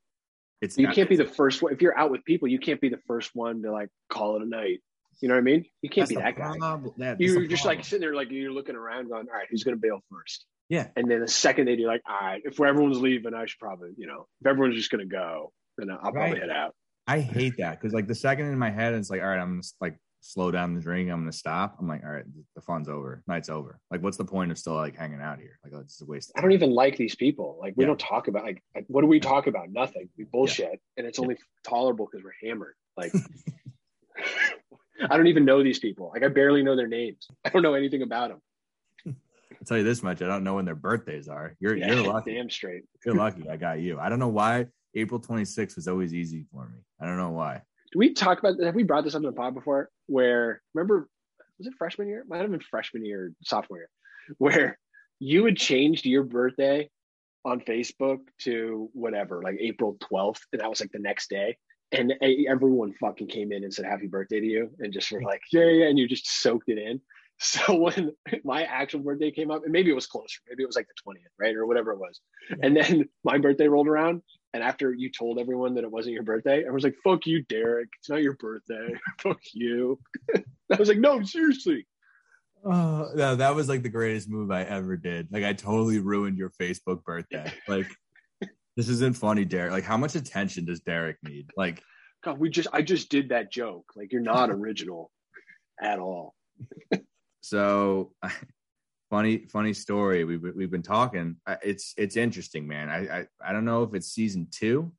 It's 0.61 0.77
You 0.77 0.89
can't 0.89 1.09
be 1.09 1.17
the 1.17 1.25
first 1.25 1.63
one. 1.63 1.73
If 1.73 1.81
you're 1.81 1.99
out 1.99 2.11
with 2.11 2.25
people, 2.25 2.49
you 2.49 2.59
can't 2.59 2.81
be 2.81 2.89
the 2.89 3.01
first 3.07 3.31
one 3.35 3.63
to 3.63 3.73
like 3.73 3.89
call 4.09 4.37
it 4.37 4.43
a 4.43 4.47
night. 4.47 4.81
You 5.21 5.29
know 5.29 5.35
what 5.35 5.41
I 5.41 5.45
mean? 5.45 5.65
You 5.83 5.91
can't 5.91 6.09
That's 6.09 6.17
be 6.19 6.23
that 6.23 6.37
guy. 6.37 6.57
problem. 6.57 6.93
That's 6.97 7.21
You're 7.21 7.47
just 7.47 7.65
like 7.65 7.85
sitting 7.85 8.01
there, 8.01 8.15
like 8.15 8.31
you're 8.31 8.53
looking 8.53 8.77
around, 8.77 9.09
going, 9.09 9.27
"All 9.29 9.35
right, 9.35 9.47
who's 9.51 9.65
going 9.65 9.77
to 9.77 9.81
bail 9.81 10.01
first? 10.11 10.47
Yeah. 10.69 10.89
And 10.97 11.11
then 11.11 11.21
the 11.21 11.29
second 11.29 11.67
they 11.67 11.77
do, 11.77 11.87
like, 11.87 12.03
"All 12.09 12.19
right, 12.19 12.41
if 12.45 12.61
everyone's 12.61 13.01
leaving, 13.01 13.35
I 13.35 13.45
should 13.47 13.59
probably, 13.59 13.91
you 13.97 14.07
know, 14.07 14.27
if 14.41 14.47
everyone's 14.47 14.77
just 14.77 14.91
going 14.91 15.07
to 15.07 15.13
go, 15.13 15.53
then 15.77 15.91
I'll 15.91 16.13
probably 16.13 16.41
head 16.41 16.51
out." 16.51 16.75
I 17.07 17.21
hate 17.21 17.57
that 17.59 17.81
because 17.81 17.93
like 17.93 18.07
the 18.07 18.15
second 18.15 18.47
in 18.47 18.59
my 18.59 18.71
head 18.71 18.95
it's 18.95 19.11
like, 19.11 19.21
all 19.21 19.29
right, 19.29 19.41
I'm 19.41 19.55
gonna 19.55 19.63
like 19.81 19.99
slow 20.21 20.51
down 20.51 20.75
the 20.75 20.81
drink. 20.81 21.11
I'm 21.11 21.21
gonna 21.21 21.33
stop. 21.33 21.77
I'm 21.79 21.89
like, 21.89 22.03
all 22.05 22.11
right, 22.11 22.25
the 22.55 22.61
fun's 22.61 22.89
over. 22.89 23.23
Night's 23.27 23.49
over. 23.49 23.79
Like, 23.91 24.03
what's 24.03 24.17
the 24.17 24.25
point 24.25 24.51
of 24.51 24.59
still 24.59 24.75
like 24.75 24.97
hanging 24.97 25.21
out 25.21 25.39
here? 25.39 25.59
Like, 25.65 25.73
it's 25.83 26.01
a 26.03 26.05
waste. 26.07 26.33
I 26.37 26.41
don't 26.41 26.53
even 26.53 26.71
like 26.71 26.97
these 26.97 27.15
people. 27.15 27.59
Like, 27.61 27.75
we 27.77 27.85
Yeah. 27.85 27.89
don't 27.89 28.01
talk 28.01 28.29
about 28.29 28.45
like, 28.45 28.63
like, 28.75 28.85
what 28.89 29.01
do 29.03 29.07
we 29.07 29.19
talk 29.21 29.47
about? 29.47 29.71
Nothing. 29.71 30.09
We 30.19 30.25
bullshit, 30.25 30.81
and 30.97 31.07
it's 31.07 31.19
only 31.19 31.37
tolerable 31.65 32.07
because 32.11 32.25
we're 32.25 32.49
hammered. 32.49 32.75
Like, 32.97 33.13
I 35.11 35.17
don't 35.17 35.27
even 35.29 35.45
know 35.45 35.63
these 35.63 35.79
people. 35.79 36.11
Like, 36.13 36.23
I 36.23 36.29
barely 36.29 36.63
know 36.63 36.77
their 36.77 36.87
names. 36.89 37.27
I 37.45 37.49
don't 37.49 37.63
know 37.63 37.75
anything 37.75 38.03
about 38.03 38.29
them. 38.31 38.41
I'll 39.07 39.65
tell 39.67 39.79
you 39.79 39.85
this 39.85 40.03
much: 40.03 40.23
I 40.23 40.27
don't 40.27 40.45
know 40.45 40.55
when 40.55 40.65
their 40.65 40.75
birthdays 40.75 41.29
are. 41.29 41.55
You're 41.61 41.77
Yeah, 41.77 41.93
you're 41.95 42.07
lucky. 42.13 42.35
damn 42.35 42.49
straight. 42.51 42.85
You're 43.05 43.15
lucky. 43.15 43.49
I 43.49 43.57
got 43.57 43.81
you. 43.81 43.99
I 43.99 44.09
don't 44.09 44.19
know 44.19 44.29
why 44.29 44.67
April 44.95 45.21
26th 45.21 45.77
was 45.77 45.87
always 45.89 46.15
easy 46.15 46.47
for 46.53 46.67
me. 46.69 46.79
I 47.01 47.07
don't 47.07 47.17
know 47.19 47.31
why. 47.31 47.63
Did 47.93 47.99
we 47.99 48.15
talk 48.15 48.39
about 48.39 48.61
have 48.61 48.75
we 48.75 48.85
brought 48.85 49.05
this 49.05 49.15
up 49.15 49.21
in 49.21 49.27
the 49.27 49.33
pod 49.33 49.55
before? 49.55 49.89
Where 50.07 50.63
remember 50.75 51.09
was 51.59 51.67
it 51.67 51.75
freshman 51.79 52.09
year? 52.09 52.25
Might 52.29 52.41
have 52.41 52.51
been 52.51 52.61
freshman 52.61 53.05
year 53.05 53.33
sophomore 53.43 53.79
year. 53.79 53.91
Where 54.39 54.79
you 55.19 55.45
had 55.45 55.57
changed 55.57 56.07
your 56.07 56.25
birthday 56.25 56.89
on 57.45 57.61
facebook 57.61 58.19
to 58.39 58.91
whatever 58.93 59.41
like 59.43 59.57
april 59.61 59.97
12th 60.13 60.41
and 60.53 60.61
that 60.61 60.69
was 60.69 60.81
like 60.81 60.93
the 60.93 60.99
next 60.99 61.31
day. 61.31 61.57
And 61.93 62.15
everyone 62.49 62.93
fucking 63.01 63.27
came 63.27 63.51
in 63.51 63.65
and 63.65 63.75
said 63.75 63.85
happy 63.85 64.07
birthday 64.07 64.39
to 64.39 64.47
you 64.47 64.71
and 64.79 64.93
just 64.93 65.11
were 65.11 65.23
like 65.23 65.41
yeah 65.53 65.65
yeah 65.65 65.87
and 65.87 65.99
you 65.99 66.09
just 66.09 66.29
soaked 66.29 66.69
it 66.69 66.79
in. 66.79 67.01
So 67.43 67.75
when 67.75 68.13
my 68.45 68.65
actual 68.65 69.01
birthday 69.01 69.31
came 69.31 69.51
up 69.51 69.63
and 69.65 69.73
maybe 69.73 69.91
it 69.91 69.95
was 69.95 70.07
closer 70.07 70.41
maybe 70.47 70.63
it 70.63 70.67
was 70.67 70.77
like 70.77 70.87
the 70.89 71.11
20th 71.11 71.33
right 71.41 71.57
or 71.57 71.65
whatever 71.65 71.93
it 71.93 71.99
was. 71.99 72.21
And 72.63 72.77
then 72.77 73.09
my 73.25 73.39
birthday 73.39 73.67
rolled 73.67 73.89
around 73.89 74.21
and 74.53 74.63
after 74.63 74.93
you 74.93 75.11
told 75.11 75.39
everyone 75.39 75.75
that 75.75 75.85
it 75.85 75.91
wasn't 75.91 76.15
your 76.15 76.23
birthday, 76.23 76.67
I 76.67 76.71
was 76.71 76.83
like, 76.83 76.97
fuck 77.05 77.27
you, 77.27 77.43
Derek. 77.45 77.89
It's 77.99 78.09
not 78.09 78.23
your 78.23 78.35
birthday. 78.35 78.95
fuck 79.21 79.41
you. 79.53 79.99
I 80.35 80.77
was 80.77 80.89
like, 80.89 80.99
no, 80.99 81.23
seriously. 81.23 81.87
Oh, 82.65 83.11
no, 83.15 83.37
that 83.37 83.55
was 83.55 83.69
like 83.69 83.83
the 83.83 83.89
greatest 83.89 84.29
move 84.29 84.51
I 84.51 84.63
ever 84.63 84.97
did. 84.97 85.29
Like, 85.31 85.45
I 85.45 85.53
totally 85.53 85.99
ruined 85.99 86.37
your 86.37 86.51
Facebook 86.51 87.05
birthday. 87.05 87.53
Like, 87.69 87.91
this 88.77 88.89
isn't 88.89 89.17
funny, 89.17 89.45
Derek. 89.45 89.73
Like, 89.73 89.85
how 89.85 89.97
much 89.97 90.15
attention 90.15 90.65
does 90.65 90.81
Derek 90.81 91.17
need? 91.23 91.51
Like, 91.57 91.83
God, 92.23 92.39
we 92.39 92.51
just 92.51 92.69
I 92.73 92.83
just 92.83 93.11
did 93.11 93.31
that 93.31 93.51
joke. 93.51 93.93
Like 93.97 94.13
you're 94.13 94.21
not 94.21 94.51
original 94.51 95.11
at 95.81 95.99
all. 95.99 96.35
so 97.41 98.13
funny 99.11 99.39
funny 99.53 99.73
story 99.73 100.25
we've, 100.25 100.43
we've 100.55 100.71
been 100.71 100.83
talking 100.83 101.37
it's 101.63 101.95
it's 101.99 102.17
interesting 102.17 102.67
man 102.67 102.89
I, 102.89 103.19
I 103.19 103.27
i 103.45 103.53
don't 103.53 103.65
know 103.65 103.83
if 103.83 103.93
it's 103.95 104.07
season 104.07 104.47
two 104.51 104.93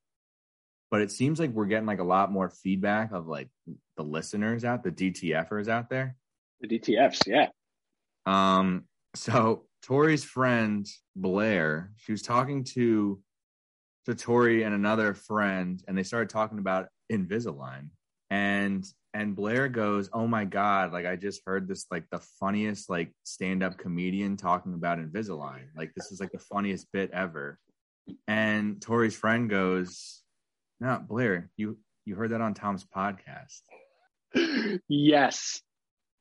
but 0.91 1.01
it 1.01 1.09
seems 1.09 1.39
like 1.39 1.51
we're 1.51 1.65
getting 1.65 1.87
like 1.87 1.99
a 1.99 2.03
lot 2.03 2.31
more 2.31 2.49
feedback 2.49 3.13
of 3.13 3.25
like 3.25 3.47
the 3.95 4.03
listeners 4.03 4.65
out, 4.65 4.83
the 4.83 4.91
DTFers 4.91 5.69
out 5.69 5.89
there. 5.89 6.17
The 6.59 6.67
DTFs, 6.67 7.21
yeah. 7.25 7.47
Um, 8.25 8.83
so 9.15 9.63
Tori's 9.81 10.23
friend 10.23 10.85
Blair, 11.15 11.93
she 11.95 12.11
was 12.11 12.21
talking 12.21 12.65
to 12.75 13.19
to 14.05 14.15
Tori 14.15 14.63
and 14.63 14.73
another 14.73 15.13
friend, 15.13 15.81
and 15.87 15.97
they 15.97 16.03
started 16.03 16.29
talking 16.29 16.59
about 16.59 16.87
Invisalign. 17.11 17.89
And 18.29 18.83
and 19.13 19.35
Blair 19.35 19.67
goes, 19.67 20.09
"Oh 20.13 20.27
my 20.27 20.45
god! 20.45 20.93
Like 20.93 21.05
I 21.05 21.15
just 21.15 21.41
heard 21.45 21.67
this 21.67 21.85
like 21.91 22.05
the 22.11 22.19
funniest 22.39 22.89
like 22.89 23.11
stand 23.23 23.63
up 23.63 23.77
comedian 23.77 24.37
talking 24.37 24.73
about 24.73 24.99
Invisalign. 24.99 25.65
Like 25.75 25.93
this 25.95 26.11
is 26.11 26.19
like 26.19 26.31
the 26.31 26.39
funniest 26.39 26.91
bit 26.91 27.11
ever." 27.11 27.59
And 28.27 28.79
Tori's 28.81 29.15
friend 29.15 29.49
goes, 29.49 30.21
"No, 30.79 31.03
Blair, 31.07 31.49
you 31.57 31.77
you 32.05 32.15
heard 32.15 32.31
that 32.31 32.41
on 32.41 32.53
Tom's 32.53 32.85
podcast." 32.85 33.61
yes, 34.87 35.61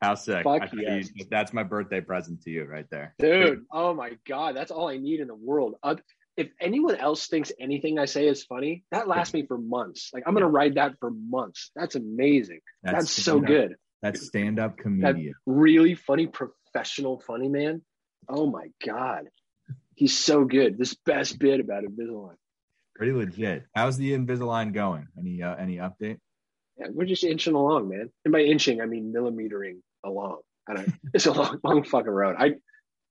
How 0.02 0.14
sick! 0.14 0.44
Fuck 0.44 0.62
I 0.62 0.68
yes. 0.72 1.10
you- 1.14 1.26
that's 1.30 1.52
my 1.52 1.62
birthday 1.62 2.00
present 2.00 2.42
to 2.42 2.50
you 2.50 2.64
right 2.64 2.86
there, 2.90 3.14
dude. 3.18 3.64
Oh 3.72 3.94
my 3.94 4.16
god, 4.26 4.56
that's 4.56 4.70
all 4.70 4.88
I 4.88 4.96
need 4.96 5.20
in 5.20 5.28
the 5.28 5.34
world. 5.34 5.76
Uh, 5.82 5.96
if 6.36 6.48
anyone 6.60 6.96
else 6.96 7.26
thinks 7.26 7.52
anything 7.60 7.98
I 7.98 8.04
say 8.04 8.26
is 8.26 8.44
funny, 8.44 8.84
that 8.90 9.08
lasts 9.08 9.34
me 9.34 9.46
for 9.46 9.58
months. 9.58 10.10
Like 10.12 10.24
I'm 10.26 10.34
gonna 10.34 10.48
ride 10.48 10.76
that 10.76 10.94
for 11.00 11.10
months. 11.10 11.70
That's 11.74 11.94
amazing. 11.94 12.60
That's, 12.82 13.10
so 13.10 13.22
stand-up- 13.38 13.48
good. 13.48 13.76
That's 14.02 14.26
stand 14.26 14.58
up 14.58 14.78
comedian. 14.78 15.34
Really 15.44 15.94
funny, 15.94 16.26
professional, 16.26 17.20
funny 17.20 17.48
man. 17.48 17.82
Oh 18.28 18.46
my 18.50 18.68
god, 18.84 19.28
he's 19.94 20.16
so 20.16 20.44
good. 20.44 20.78
This 20.78 20.94
best 20.94 21.38
bit 21.38 21.60
about 21.60 21.84
Invisalign. 21.84 22.36
Pretty 22.94 23.12
legit. 23.12 23.64
How's 23.74 23.96
the 23.98 24.12
Invisalign 24.12 24.72
going? 24.72 25.08
Any 25.18 25.42
uh, 25.42 25.54
any 25.54 25.76
update? 25.76 26.18
Yeah, 26.78 26.86
we're 26.90 27.06
just 27.06 27.24
inching 27.24 27.54
along, 27.54 27.88
man. 27.90 28.10
And 28.24 28.32
by 28.32 28.40
inching, 28.40 28.80
I 28.80 28.86
mean 28.86 29.12
millimetering 29.12 29.82
along. 30.04 30.40
I 30.68 30.74
don't. 30.74 30.92
It's 31.12 31.26
a 31.26 31.32
long, 31.32 31.60
long 31.64 31.84
fucking 31.84 32.10
road. 32.10 32.36
I, 32.38 32.54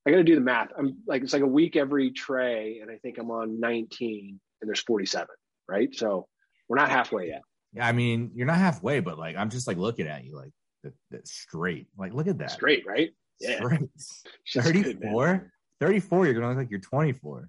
I 0.06 0.10
got 0.10 0.16
to 0.16 0.24
do 0.24 0.34
the 0.34 0.40
math. 0.40 0.68
I'm 0.76 0.98
like 1.06 1.22
it's 1.22 1.32
like 1.32 1.42
a 1.42 1.46
week 1.46 1.76
every 1.76 2.10
tray, 2.10 2.80
and 2.80 2.90
I 2.90 2.96
think 2.96 3.18
I'm 3.18 3.30
on 3.30 3.60
19, 3.60 4.40
and 4.60 4.68
there's 4.68 4.80
47. 4.80 5.28
Right, 5.68 5.94
so 5.94 6.26
we're 6.68 6.76
not 6.76 6.90
halfway 6.90 7.28
yet. 7.28 7.42
Yeah, 7.72 7.86
I 7.86 7.92
mean, 7.92 8.32
you're 8.34 8.46
not 8.46 8.56
halfway, 8.56 9.00
but 9.00 9.18
like 9.18 9.36
I'm 9.36 9.50
just 9.50 9.68
like 9.68 9.76
looking 9.76 10.06
at 10.06 10.24
you 10.24 10.36
like 10.36 10.50
that, 10.82 10.94
that's 11.10 11.32
straight. 11.32 11.86
Like 11.96 12.14
look 12.14 12.26
at 12.26 12.38
that. 12.38 12.50
Straight, 12.50 12.84
right? 12.86 13.10
Yeah. 13.40 13.56
Straight. 13.56 13.80
Just 14.46 14.72
good, 14.72 15.00
34? 15.00 15.50
34, 15.80 16.24
you're 16.26 16.34
gonna 16.34 16.48
look 16.48 16.58
like 16.58 16.70
you're 16.70 16.80
24. 16.80 17.48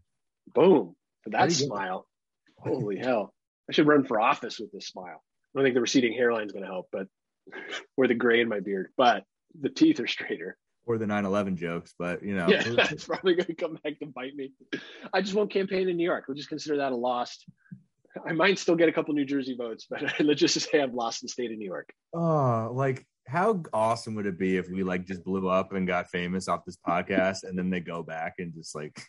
Boom. 0.53 0.96
For 1.24 1.29
that 1.31 1.50
good. 1.50 1.53
smile. 1.53 2.08
Holy 2.58 2.98
hell. 2.98 3.34
I 3.70 3.74
should 3.74 3.88
run 3.88 4.03
for 4.03 4.20
office 4.20 4.60
with 4.60 4.72
this 4.72 4.88
smile. 4.88 5.22
I 5.24 5.60
don't 5.60 5.65
think 5.65 5.75
the 5.75 5.81
receding 5.81 6.13
hairline 6.13 6.46
is 6.46 6.51
going 6.51 6.63
to 6.63 6.72
help, 6.72 6.88
but 6.91 7.08
or 7.98 8.08
the 8.08 8.13
gray 8.13 8.41
in 8.41 8.50
my 8.50 8.60
beard, 8.60 8.89
but 8.98 9.24
the 9.60 9.70
teeth 9.70 10.00
are 10.00 10.08
straighter. 10.08 10.58
Or 10.88 10.97
the 10.97 11.05
9-11 11.05 11.55
jokes, 11.55 11.93
but 11.97 12.23
you 12.23 12.35
know. 12.35 12.47
Yeah, 12.47 12.63
that's 12.75 13.05
probably 13.05 13.35
going 13.35 13.45
to 13.45 13.53
come 13.53 13.77
back 13.83 14.00
to 14.00 14.07
bite 14.07 14.35
me. 14.35 14.51
I 15.13 15.21
just 15.21 15.35
won't 15.35 15.51
campaign 15.51 15.88
in 15.88 15.97
New 15.97 16.03
York. 16.03 16.25
We'll 16.27 16.35
just 16.35 16.50
consider 16.50 16.77
that 16.77 16.91
a 16.91 16.95
lost. 16.95 17.45
I 18.25 18.33
might 18.33 18.59
still 18.59 18.75
get 18.75 18.89
a 18.89 18.91
couple 18.91 19.13
New 19.13 19.25
Jersey 19.25 19.55
votes, 19.55 19.85
but 19.89 20.01
let's 20.19 20.39
just 20.39 20.59
say 20.59 20.81
I've 20.81 20.93
lost 20.93 21.21
the 21.21 21.27
state 21.27 21.51
of 21.51 21.57
New 21.57 21.65
York. 21.65 21.93
Oh, 22.13 22.71
like 22.73 23.05
how 23.27 23.61
awesome 23.73 24.15
would 24.15 24.25
it 24.25 24.38
be 24.38 24.57
if 24.57 24.69
we 24.69 24.83
like 24.83 25.05
just 25.05 25.23
blew 25.23 25.47
up 25.47 25.73
and 25.73 25.88
got 25.88 26.09
famous 26.09 26.47
off 26.47 26.65
this 26.65 26.77
podcast 26.85 27.43
and 27.43 27.57
then 27.57 27.69
they 27.69 27.79
go 27.79 28.03
back 28.03 28.35
and 28.39 28.53
just 28.53 28.75
like 28.75 29.01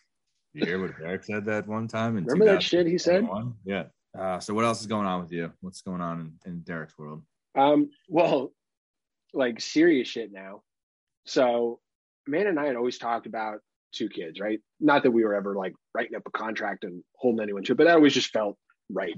you 0.53 0.67
hear 0.67 0.81
what 0.81 0.99
Derek 0.99 1.25
said 1.25 1.45
that 1.47 1.67
one 1.67 1.89
time? 1.89 2.17
In 2.17 2.25
Remember 2.25 2.53
that 2.53 2.63
shit 2.63 2.87
he 2.87 2.99
said? 2.99 3.27
Yeah. 3.65 3.85
Uh, 4.19 4.39
so 4.39 4.53
what 4.53 4.65
else 4.65 4.81
is 4.81 4.87
going 4.87 5.07
on 5.07 5.23
with 5.23 5.33
you? 5.33 5.51
What's 5.61 5.81
going 5.81 6.03
on 6.03 6.21
in, 6.45 6.53
in 6.53 6.61
Derek's 6.61 6.99
world? 6.99 7.23
Um, 7.57 7.91
well, 8.09 8.53
like 9.33 9.61
serious 9.61 10.09
shit 10.09 10.31
now. 10.33 10.63
So, 11.25 11.81
Amanda 12.27 12.51
and 12.51 12.61
I 12.61 12.67
had 12.67 12.77
always 12.77 12.99
talked 12.99 13.27
about 13.27 13.61
two 13.93 14.09
kids, 14.09 14.41
right? 14.41 14.61
Not 14.81 15.03
that 15.03 15.11
we 15.11 15.25
were 15.25 15.35
ever 15.35 15.55
like 15.55 15.75
writing 15.95 16.17
up 16.17 16.23
a 16.27 16.31
contract 16.31 16.85
and 16.85 17.03
holding 17.17 17.43
anyone 17.43 17.63
to 17.65 17.73
it, 17.73 17.77
but 17.77 17.85
that 17.85 17.97
always 17.97 18.15
just 18.15 18.31
felt 18.31 18.57
right. 18.91 19.15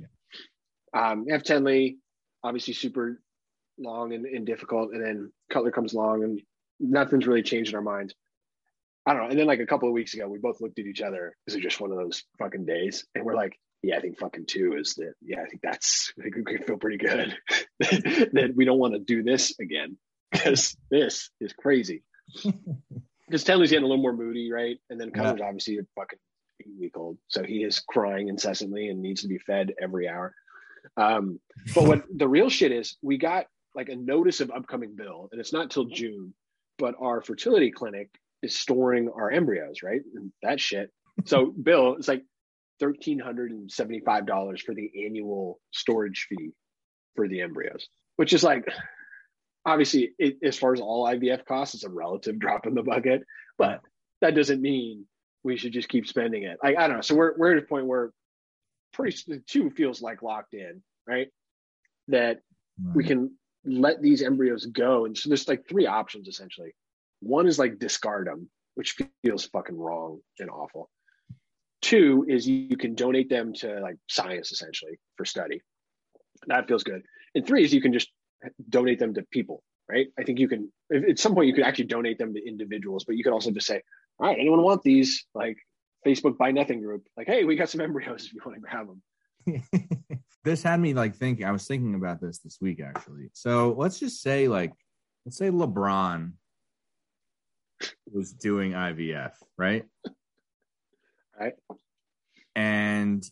Um, 0.96 1.26
F. 1.30 1.42
Tenley, 1.42 1.96
obviously 2.42 2.75
super 2.75 3.20
long 3.78 4.12
and, 4.12 4.26
and 4.26 4.46
difficult, 4.46 4.92
and 4.92 5.04
then 5.04 5.32
Cutler 5.50 5.70
comes 5.70 5.94
along 5.94 6.23
and 6.23 6.40
nothing's 6.80 7.26
really 7.26 7.42
changed 7.42 7.70
in 7.70 7.76
our 7.76 7.82
minds. 7.82 8.14
I 9.06 9.12
don't 9.12 9.23
know. 9.23 9.30
And 9.30 9.38
then 9.38 9.46
like 9.46 9.61
a 9.61 9.66
couple 9.66 9.88
of 9.88 9.94
weeks 9.94 10.14
ago, 10.14 10.28
we 10.28 10.38
both 10.38 10.61
looked 10.61 10.78
at 10.78 10.87
each 10.87 11.02
other. 11.02 11.37
This 11.46 11.56
is 11.56 11.62
just 11.62 11.80
one 11.80 11.90
of 11.90 11.99
those 11.99 12.25
fucking 12.38 12.64
days, 12.64 13.04
and 13.14 13.25
we're 13.25 13.34
like, 13.34 13.58
yeah, 13.82 13.96
I 13.96 14.00
think 14.00 14.18
fucking 14.18 14.46
two 14.46 14.76
is 14.78 14.94
that. 14.94 15.12
yeah, 15.20 15.42
I 15.42 15.46
think 15.46 15.61
that's 15.62 16.12
I 16.18 16.23
think 16.23 16.49
we 16.49 16.56
feel 16.58 16.78
pretty 16.78 16.96
good 16.96 17.37
that 17.80 18.52
we 18.56 18.64
don't 18.64 18.78
want 18.78 18.94
to 18.94 19.00
do 19.00 19.23
this 19.23 19.58
again 19.61 19.99
because 20.34 20.76
this 20.90 21.30
is 21.40 21.52
crazy. 21.52 22.02
Because 23.26 23.42
Tenley's 23.42 23.70
getting 23.70 23.84
a 23.84 23.88
little 23.88 24.02
more 24.02 24.12
moody, 24.12 24.52
right? 24.52 24.76
And 24.90 25.00
then 25.00 25.10
Cutler's 25.10 25.40
obviously 25.40 25.78
a 25.78 25.82
fucking 25.96 26.18
week 26.78 26.94
old, 26.94 27.16
so 27.28 27.42
he 27.42 27.64
is 27.64 27.80
crying 27.80 28.28
incessantly 28.28 28.88
and 28.88 29.00
needs 29.00 29.22
to 29.22 29.28
be 29.28 29.38
fed 29.38 29.72
every 29.80 30.06
hour. 30.06 30.34
Um, 30.98 31.40
but 31.74 31.84
what 31.84 32.04
the 32.14 32.28
real 32.28 32.50
shit 32.50 32.70
is, 32.70 32.98
we 33.00 33.16
got 33.16 33.46
like 33.74 33.88
a 33.88 33.96
notice 33.96 34.40
of 34.40 34.50
upcoming 34.50 34.94
bill, 34.94 35.30
and 35.32 35.40
it's 35.40 35.54
not 35.54 35.70
till 35.70 35.86
June, 35.86 36.34
but 36.78 36.94
our 37.00 37.22
fertility 37.22 37.70
clinic 37.70 38.10
is 38.42 38.58
storing 38.58 39.08
our 39.08 39.30
embryos, 39.30 39.82
right? 39.82 40.02
And 40.14 40.30
that 40.42 40.60
shit. 40.60 40.90
So 41.24 41.46
Bill, 41.62 41.94
it's 41.94 42.08
like 42.08 42.24
thirteen 42.78 43.18
hundred 43.18 43.52
and 43.52 43.72
seventy-five 43.72 44.26
dollars 44.26 44.60
for 44.60 44.74
the 44.74 44.90
annual 45.06 45.60
storage 45.72 46.26
fee 46.28 46.52
for 47.16 47.26
the 47.26 47.40
embryos, 47.40 47.88
which 48.16 48.32
is 48.32 48.44
like 48.44 48.68
obviously 49.66 50.12
it, 50.18 50.37
as 50.42 50.59
far 50.59 50.73
as 50.73 50.80
all 50.80 51.06
IVF 51.06 51.44
costs, 51.44 51.75
it's 51.75 51.85
a 51.85 51.90
relative 51.90 52.38
drop 52.38 52.66
in 52.66 52.75
the 52.75 52.83
bucket, 52.83 53.23
but 53.59 53.80
that 54.21 54.35
doesn't 54.35 54.61
mean 54.61 55.06
we 55.42 55.56
should 55.56 55.73
just 55.73 55.88
keep 55.88 56.06
spending 56.06 56.44
it. 56.44 56.59
Like 56.62 56.76
I 56.76 56.87
don't 56.87 56.97
know. 56.97 57.02
So 57.02 57.14
we're 57.14 57.37
we're 57.37 57.56
at 57.56 57.62
a 57.62 57.66
point 57.66 57.87
where 57.87 58.12
pretty 58.92 59.16
the 59.26 59.42
two 59.47 59.71
feels 59.71 60.00
like 60.00 60.23
locked 60.23 60.54
in, 60.54 60.83
right? 61.06 61.28
That 62.09 62.40
we 62.94 63.04
can 63.04 63.37
let 63.64 64.02
these 64.02 64.23
embryos 64.23 64.66
go, 64.66 65.04
and 65.04 65.16
so 65.16 65.28
there's 65.28 65.49
like 65.49 65.68
three 65.68 65.87
options 65.87 66.28
essentially. 66.28 66.75
One 67.21 67.47
is 67.47 67.59
like 67.59 67.78
discard 67.78 68.26
them, 68.26 68.50
which 68.75 68.97
feels 69.23 69.47
fucking 69.47 69.78
wrong 69.78 70.21
and 70.38 70.50
awful. 70.50 70.90
Two 71.80 72.25
is 72.28 72.49
you 72.49 72.76
can 72.76 72.94
donate 72.94 73.28
them 73.28 73.52
to 73.54 73.80
like 73.80 73.97
science 74.09 74.52
essentially 74.52 74.99
for 75.16 75.25
study. 75.25 75.61
That 76.47 76.66
feels 76.66 76.83
good. 76.83 77.02
And 77.35 77.47
three 77.47 77.64
is 77.64 77.73
you 77.73 77.83
can 77.83 77.92
just 77.92 78.11
donate 78.68 78.98
them 78.98 79.14
to 79.14 79.22
people, 79.30 79.62
right? 79.88 80.08
I 80.18 80.22
think 80.24 80.38
you 80.38 80.48
can 80.48 80.72
if- 80.90 81.08
at 81.08 81.18
some 81.18 81.34
point 81.34 81.46
you 81.48 81.54
could 81.54 81.64
actually 81.64 81.86
donate 81.86 82.18
them 82.18 82.34
to 82.34 82.46
individuals, 82.46 83.04
but 83.04 83.16
you 83.16 83.24
could 83.24 83.32
also 83.32 83.50
just 83.50 83.66
say, 83.66 83.82
all 84.18 84.28
right, 84.28 84.38
anyone 84.38 84.62
want 84.62 84.82
these? 84.82 85.24
Like 85.34 85.58
Facebook 86.06 86.36
buy 86.36 86.50
nothing 86.50 86.80
group, 86.80 87.04
like, 87.16 87.26
hey, 87.26 87.44
we 87.44 87.56
got 87.56 87.70
some 87.70 87.80
embryos 87.80 88.26
if 88.26 88.34
you 88.34 88.40
want 88.44 88.56
to 88.56 88.60
grab 88.60 88.86
them. 88.86 89.02
this 90.44 90.62
had 90.62 90.80
me 90.80 90.94
like 90.94 91.14
thinking. 91.16 91.44
I 91.44 91.52
was 91.52 91.66
thinking 91.66 91.94
about 91.94 92.20
this 92.20 92.38
this 92.38 92.58
week 92.60 92.80
actually. 92.80 93.30
So 93.32 93.74
let's 93.76 93.98
just 93.98 94.22
say 94.22 94.48
like, 94.48 94.72
let's 95.24 95.36
say 95.36 95.50
LeBron 95.50 96.32
was 98.12 98.32
doing 98.32 98.72
IVF, 98.72 99.32
right? 99.56 99.84
Right. 101.36 101.54
And 102.54 103.28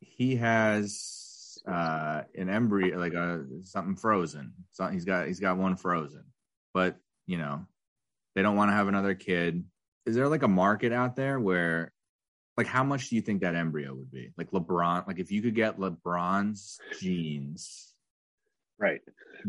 he 0.00 0.36
has 0.36 1.27
uh 1.68 2.22
an 2.34 2.48
embryo, 2.48 2.98
like 2.98 3.14
a 3.14 3.44
something 3.62 3.96
frozen. 3.96 4.52
So 4.70 4.86
he's 4.86 5.04
got 5.04 5.26
he's 5.26 5.40
got 5.40 5.58
one 5.58 5.76
frozen, 5.76 6.24
but 6.74 6.96
you 7.26 7.38
know 7.38 7.66
they 8.34 8.42
don't 8.42 8.56
want 8.56 8.70
to 8.70 8.74
have 8.74 8.88
another 8.88 9.14
kid. 9.14 9.64
Is 10.06 10.14
there 10.14 10.28
like 10.28 10.42
a 10.42 10.48
market 10.48 10.92
out 10.92 11.16
there 11.16 11.38
where 11.38 11.92
like 12.56 12.66
how 12.66 12.82
much 12.82 13.08
do 13.08 13.16
you 13.16 13.22
think 13.22 13.42
that 13.42 13.54
embryo 13.54 13.94
would 13.94 14.10
be 14.10 14.32
like 14.36 14.50
lebron 14.50 15.06
like 15.06 15.20
if 15.20 15.30
you 15.30 15.40
could 15.42 15.54
get 15.54 15.78
lebron's 15.78 16.80
genes 16.98 17.88
Right. 18.78 19.00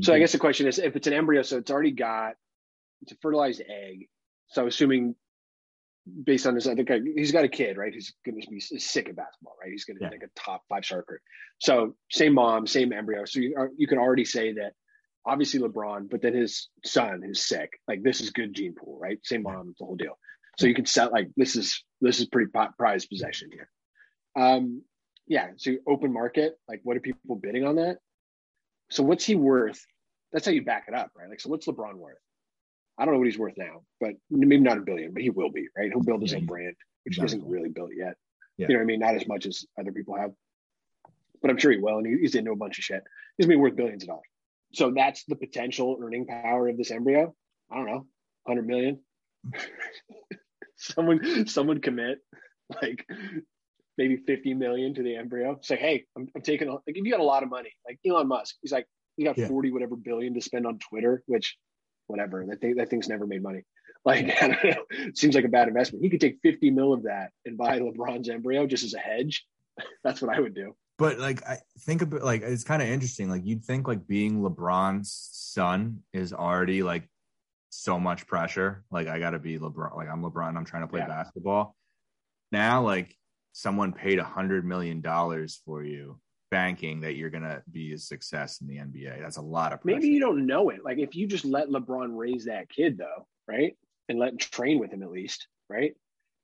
So 0.01 0.13
I 0.13 0.19
guess 0.19 0.31
the 0.31 0.39
question 0.39 0.67
is 0.67 0.79
if 0.79 0.95
it's 0.95 1.07
an 1.07 1.13
embryo, 1.13 1.43
so 1.43 1.57
it's 1.57 1.71
already 1.71 1.91
got 1.91 2.33
it's 3.01 3.11
a 3.11 3.15
fertilized 3.21 3.61
egg. 3.61 4.07
So 4.47 4.67
assuming 4.67 5.15
based 6.23 6.45
on 6.45 6.55
his 6.55 6.67
I 6.67 6.75
think 6.75 6.91
I, 6.91 6.99
he's 7.15 7.31
got 7.31 7.43
a 7.45 7.49
kid, 7.49 7.77
right? 7.77 7.93
He's 7.93 8.13
going 8.25 8.39
to 8.41 8.49
be 8.49 8.59
sick 8.59 9.09
of 9.09 9.15
basketball, 9.15 9.55
right? 9.61 9.71
He's 9.71 9.85
going 9.85 9.97
to 9.97 10.03
Yeah. 10.03 10.09
be 10.09 10.15
like 10.15 10.23
a 10.23 10.39
top 10.39 10.63
five 10.69 10.85
star 10.85 11.03
career. 11.03 11.21
So 11.59 11.95
same 12.11 12.33
mom, 12.33 12.67
same 12.67 12.93
embryo. 12.93 13.25
So 13.25 13.39
you 13.39 13.55
are, 13.57 13.69
you 13.77 13.87
can 13.87 13.97
already 13.97 14.25
say 14.25 14.53
that 14.53 14.73
obviously 15.25 15.59
LeBron, 15.59 16.09
but 16.09 16.21
then 16.21 16.33
his 16.33 16.69
son 16.85 17.21
is 17.23 17.45
sick. 17.45 17.69
Like 17.87 18.03
this 18.03 18.21
is 18.21 18.31
good 18.31 18.53
gene 18.53 18.73
pool, 18.75 18.99
right? 19.01 19.19
Same 19.23 19.43
mom, 19.43 19.73
the 19.79 19.85
whole 19.85 19.95
deal. 19.95 20.17
So 20.57 20.67
you 20.67 20.73
can 20.75 20.85
set 20.85 21.11
like 21.11 21.29
this 21.37 21.55
is 21.55 21.83
this 22.01 22.19
is 22.19 22.27
pretty 22.27 22.51
prized 22.77 23.09
possession 23.09 23.49
here. 23.51 23.69
Um, 24.35 24.81
yeah. 25.27 25.49
So 25.57 25.73
open 25.87 26.11
market, 26.11 26.55
like 26.67 26.81
what 26.83 26.97
are 26.97 27.01
people 27.01 27.35
bidding 27.35 27.65
on 27.65 27.75
that? 27.75 27.97
So 28.89 29.03
what's 29.03 29.25
he 29.25 29.35
worth? 29.35 29.85
That's 30.31 30.45
how 30.45 30.51
you 30.51 30.63
back 30.63 30.85
it 30.87 30.93
up, 30.95 31.11
right? 31.17 31.29
Like, 31.29 31.39
so 31.41 31.49
what's 31.49 31.67
LeBron 31.67 31.95
worth? 31.95 32.17
I 32.99 33.05
don't 33.05 33.13
know 33.13 33.19
what 33.19 33.27
he's 33.27 33.37
worth 33.39 33.57
now, 33.57 33.81
but 34.01 34.11
maybe 34.29 34.57
not 34.59 34.77
a 34.77 34.81
billion, 34.81 35.13
but 35.13 35.21
he 35.23 35.29
will 35.29 35.49
be, 35.51 35.67
right? 35.77 35.89
He'll 35.91 36.03
build 36.03 36.21
his 36.21 36.33
own 36.33 36.45
brand, 36.45 36.75
which 37.05 37.17
Exactly. 37.17 37.37
isn't 37.39 37.49
really 37.49 37.69
built 37.69 37.91
yet. 37.95 38.15
Yeah. 38.57 38.67
You 38.67 38.73
know 38.75 38.79
what 38.79 38.83
I 38.83 38.85
mean? 38.87 38.99
Not 38.99 39.15
as 39.15 39.25
much 39.27 39.45
as 39.45 39.65
other 39.79 39.91
people 39.93 40.15
have. 40.17 40.31
but 41.41 41.49
I'm 41.49 41.57
sure 41.57 41.71
he 41.71 41.77
will, 41.77 41.99
and 41.99 42.19
he's 42.19 42.35
into 42.35 42.51
a 42.51 42.55
bunch 42.57 42.77
of 42.77 42.83
shit. 42.83 43.01
He's 43.37 43.45
gonna 43.45 43.55
be 43.55 43.61
worth 43.61 43.75
billions 43.77 44.03
of 44.03 44.09
dollars. 44.09 44.27
So 44.73 44.91
that's 44.91 45.23
the 45.23 45.35
potential 45.37 45.97
earning 46.03 46.27
power 46.27 46.67
of 46.67 46.77
this 46.77 46.91
embryo. 46.91 47.33
I 47.71 47.75
don't 47.77 47.85
know, 47.85 48.05
hundred 48.45 48.67
million. 48.67 48.99
someone, 50.75 51.47
someone 51.47 51.79
commit 51.81 52.19
like 52.81 53.07
maybe 53.97 54.17
50 54.17 54.53
million 54.53 54.93
to 54.95 55.03
the 55.03 55.15
embryo. 55.15 55.53
It's 55.53 55.69
like, 55.69 55.79
hey, 55.79 56.05
I'm, 56.15 56.27
I'm 56.35 56.41
taking, 56.41 56.69
like, 56.69 56.79
if 56.87 56.95
you 57.05 57.11
got 57.11 57.19
a 57.19 57.23
lot 57.23 57.43
of 57.43 57.49
money, 57.49 57.71
like 57.85 57.99
Elon 58.07 58.27
Musk, 58.27 58.55
he's 58.61 58.71
like, 58.71 58.87
you 59.17 59.25
got 59.25 59.37
Yeah. 59.37 59.47
40 59.47 59.71
whatever 59.71 59.95
billion 59.95 60.33
to 60.35 60.41
spend 60.41 60.65
on 60.65 60.79
Twitter, 60.79 61.23
which 61.25 61.57
whatever, 62.09 62.45
that 62.47 62.59
thing, 62.59 62.75
that 62.75 62.89
thing's 62.89 63.07
never 63.07 63.25
made 63.27 63.43
money. 63.43 63.63
Like, 64.05 64.41
I 64.41 64.47
don't 64.47 64.63
know, 64.63 64.83
it 64.91 65.17
seems 65.17 65.35
like 65.35 65.43
a 65.43 65.49
bad 65.49 65.67
investment. 65.67 66.01
He 66.05 66.09
could 66.09 66.21
take 66.21 66.39
50 66.41 66.71
mil 66.71 66.93
of 66.93 67.03
that 67.03 67.31
and 67.45 67.57
buy 67.57 67.79
LeBron's 67.79 68.29
embryo 68.29 68.65
just 68.65 68.85
as 68.85 68.93
a 68.93 68.97
hedge. 68.97 69.45
That's 70.05 70.21
what 70.21 70.33
I 70.33 70.39
would 70.39 70.55
do. 70.55 70.73
But 70.97 71.19
like, 71.19 71.45
I 71.45 71.57
think 71.81 72.01
about 72.01 72.23
like 72.23 72.41
it's 72.41 72.63
kind 72.63 72.81
of 72.81 72.87
interesting. 72.87 73.29
Like, 73.29 73.45
you'd 73.45 73.65
think 73.65 73.89
like 73.89 74.07
being 74.07 74.39
LeBron's 74.39 75.11
son 75.33 75.99
is 76.13 76.31
already 76.31 76.81
like 76.81 77.09
so 77.71 77.99
much 77.99 78.25
pressure. 78.25 78.85
Like, 78.89 79.07
I 79.09 79.19
got 79.19 79.31
to 79.31 79.39
be 79.39 79.59
LeBron. 79.59 79.97
Like, 79.97 80.07
I'm 80.09 80.23
LeBron. 80.23 80.55
I'm 80.55 80.65
trying 80.65 80.83
to 80.83 80.87
play 80.87 81.01
Yeah. 81.01 81.07
basketball. 81.07 81.75
Now, 82.53 82.81
like, 82.81 83.13
someone 83.51 83.91
paid 83.91 84.19
a 84.19 84.23
hundred 84.23 84.63
million 84.65 85.01
dollars 85.01 85.61
for 85.65 85.83
you, 85.83 86.19
banking 86.51 87.01
that 87.01 87.15
you're 87.15 87.29
gonna 87.29 87.61
be 87.71 87.93
a 87.93 87.97
success 87.97 88.61
in 88.61 88.67
the 88.67 88.77
NBA. 88.77 89.21
That's 89.21 89.37
a 89.37 89.41
lot 89.41 89.73
of 89.73 89.81
pressure. 89.81 89.97
Maybe 89.97 90.13
you 90.13 90.19
don't 90.19 90.45
know 90.45 90.69
it. 90.69 90.83
Like 90.83 90.97
if 90.97 91.15
you 91.15 91.27
just 91.27 91.45
let 91.45 91.69
LeBron 91.69 92.17
raise 92.17 92.45
that 92.45 92.69
kid 92.69 92.97
though, 92.97 93.27
right? 93.47 93.75
And 94.07 94.19
let 94.19 94.31
him 94.31 94.37
train 94.37 94.79
with 94.79 94.91
him 94.91 95.03
at 95.03 95.11
least, 95.11 95.47
right? 95.69 95.93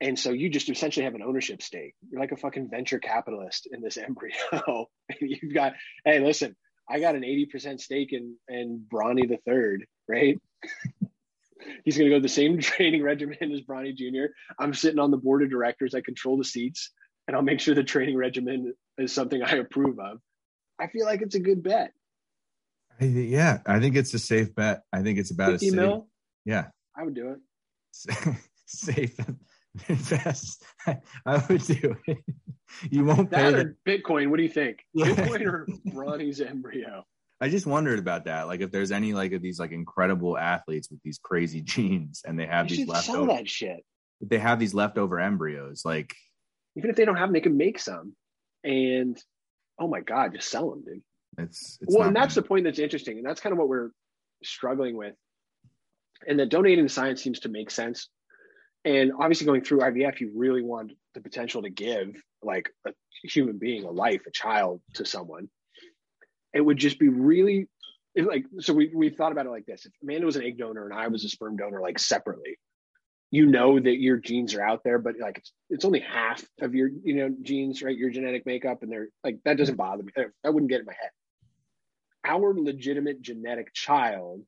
And 0.01 0.19
so 0.19 0.31
you 0.31 0.49
just 0.49 0.69
essentially 0.69 1.05
have 1.05 1.15
an 1.15 1.23
ownership 1.23 1.61
stake. 1.61 1.95
You're 2.09 2.19
like 2.19 2.31
a 2.31 2.37
fucking 2.37 2.69
venture 2.69 2.99
capitalist 2.99 3.67
in 3.71 3.81
this 3.81 3.97
embryo. 3.97 4.87
you've 5.19 5.53
got, 5.53 5.73
hey, 6.03 6.19
listen, 6.19 6.55
I 6.89 6.99
got 6.99 7.15
an 7.15 7.23
80% 7.23 7.79
stake 7.79 8.13
in 8.13 8.35
in 8.47 8.85
Bronny 8.91 9.27
the 9.27 9.39
third, 9.45 9.85
right? 10.07 10.39
He's 11.83 11.97
gonna 11.97 12.09
go 12.09 12.19
the 12.19 12.29
same 12.29 12.59
training 12.61 13.03
regimen 13.03 13.51
as 13.51 13.61
Bronny 13.61 13.95
Jr. 13.95 14.33
I'm 14.59 14.73
sitting 14.73 14.99
on 14.99 15.11
the 15.11 15.17
board 15.17 15.43
of 15.43 15.49
directors. 15.49 15.95
I 15.95 16.01
control 16.01 16.37
the 16.37 16.43
seats, 16.43 16.91
and 17.27 17.35
I'll 17.35 17.43
make 17.43 17.59
sure 17.59 17.75
the 17.75 17.83
training 17.83 18.15
regimen 18.17 18.73
is 18.97 19.11
something 19.13 19.41
I 19.43 19.55
approve 19.57 19.99
of. 19.99 20.19
I 20.79 20.87
feel 20.87 21.05
like 21.05 21.21
it's 21.21 21.35
a 21.35 21.39
good 21.39 21.63
bet. 21.63 21.91
I- 22.99 23.05
yeah, 23.05 23.59
I 23.65 23.79
think 23.79 23.95
it's 23.95 24.13
a 24.13 24.19
safe 24.19 24.53
bet. 24.55 24.81
I 24.93 25.01
think 25.01 25.19
it's 25.19 25.31
about 25.31 25.51
50 25.51 25.67
as 25.67 25.71
safe. 25.73 25.79
mil, 25.79 26.07
Yeah, 26.45 26.67
I 26.97 27.03
would 27.03 27.13
do 27.15 27.31
it. 27.31 28.37
safe 28.65 29.17
invest. 29.89 30.63
I 31.25 31.43
would 31.49 31.61
do 31.63 31.95
it. 32.07 32.17
You 32.89 33.05
won't 33.05 33.29
pay. 33.31 33.51
That 33.51 33.75
The, 33.85 33.99
Bitcoin? 33.99 34.29
What 34.29 34.37
do 34.37 34.43
you 34.43 34.49
think? 34.49 34.79
Yeah. 34.93 35.07
Bitcoin 35.07 35.45
or 35.45 35.67
Bronny's 35.93 36.41
embryo? 36.41 37.03
I 37.41 37.49
just 37.49 37.65
wondered 37.65 37.99
about 37.99 38.25
that. 38.25 38.43
Like, 38.47 38.61
if 38.61 38.71
there's 38.71 38.91
any 38.91 39.13
like 39.13 39.33
of 39.33 39.41
these 39.41 39.59
like 39.59 39.71
incredible 39.71 40.37
athletes 40.37 40.89
with 40.89 41.01
these 41.03 41.19
crazy 41.21 41.61
genes, 41.61 42.21
and 42.25 42.39
they 42.39 42.45
have 42.45 42.69
You 42.69 42.77
these 42.77 42.87
leftover, 42.87 43.33
that 43.33 43.49
shit. 43.49 43.83
they 44.21 44.37
have 44.39 44.57
these 44.59 44.73
leftover 44.73 45.19
embryos. 45.19 45.83
Like, 45.83 46.15
Even 46.77 46.89
if 46.89 46.95
they 46.95 47.05
don't 47.05 47.17
have 47.17 47.29
them, 47.29 47.33
they 47.33 47.41
can 47.41 47.57
make 47.57 47.79
some. 47.79 48.13
And 48.63 49.17
oh 49.79 49.87
my 49.87 50.01
god, 50.01 50.33
just 50.33 50.49
sell 50.49 50.69
them, 50.69 50.83
dude. 50.85 51.01
it's, 51.37 51.77
it's 51.81 51.95
well, 51.95 52.07
and 52.07 52.15
that's 52.15 52.35
the 52.35 52.41
point 52.41 52.65
that's 52.65 52.79
interesting, 52.79 53.17
and 53.17 53.25
that's 53.25 53.41
kind 53.41 53.53
of 53.53 53.59
what 53.59 53.69
we're 53.69 53.91
struggling 54.43 54.97
with. 54.97 55.15
And 56.27 56.39
that 56.39 56.49
donating 56.49 56.87
science 56.87 57.21
seems 57.21 57.41
to 57.41 57.49
make 57.49 57.69
sense. 57.69 58.09
And 58.83 59.11
obviously, 59.19 59.45
going 59.45 59.63
through 59.63 59.79
IVF, 59.79 60.19
you 60.19 60.31
really 60.35 60.61
want 60.61 60.93
the 61.13 61.21
potential 61.21 61.63
to 61.63 61.69
give 61.69 62.15
like 62.43 62.69
a 62.85 62.91
human 63.23 63.57
being 63.57 63.83
a 63.83 63.91
life, 63.91 64.21
a 64.27 64.31
child 64.31 64.81
to 64.93 65.05
someone. 65.05 65.49
It 66.53 66.61
would 66.61 66.77
just 66.77 66.99
be 66.99 67.09
really 67.09 67.67
like 68.15 68.45
so. 68.59 68.73
We 68.73 68.91
we 68.95 69.09
thought 69.09 69.31
about 69.31 69.45
it 69.45 69.49
like 69.49 69.65
this: 69.65 69.85
if 69.85 69.91
Amanda 70.03 70.25
was 70.25 70.35
an 70.35 70.43
egg 70.43 70.57
donor 70.57 70.85
and 70.85 70.97
I 70.97 71.07
was 71.07 71.25
a 71.25 71.29
sperm 71.29 71.57
donor, 71.57 71.81
like 71.81 71.99
separately, 71.99 72.57
you 73.31 73.45
know 73.47 73.79
that 73.79 73.99
your 73.99 74.17
genes 74.17 74.53
are 74.53 74.61
out 74.61 74.83
there, 74.83 74.99
but 74.99 75.15
like 75.19 75.39
it's 75.39 75.53
it's 75.69 75.85
only 75.85 75.99
half 75.99 76.43
of 76.61 76.75
your 76.75 76.89
you 77.03 77.15
know 77.15 77.35
genes, 77.41 77.81
right? 77.81 77.97
Your 77.97 78.09
genetic 78.09 78.45
makeup, 78.45 78.83
and 78.83 78.91
they're 78.91 79.09
like 79.23 79.37
that 79.45 79.57
doesn't 79.57 79.75
bother 79.75 80.03
me. 80.03 80.11
That 80.15 80.53
wouldn't 80.53 80.69
get 80.69 80.81
in 80.81 80.85
my 80.85 80.93
head 80.93 81.11
our 82.25 82.53
legitimate 82.53 83.21
genetic 83.21 83.73
child 83.73 84.41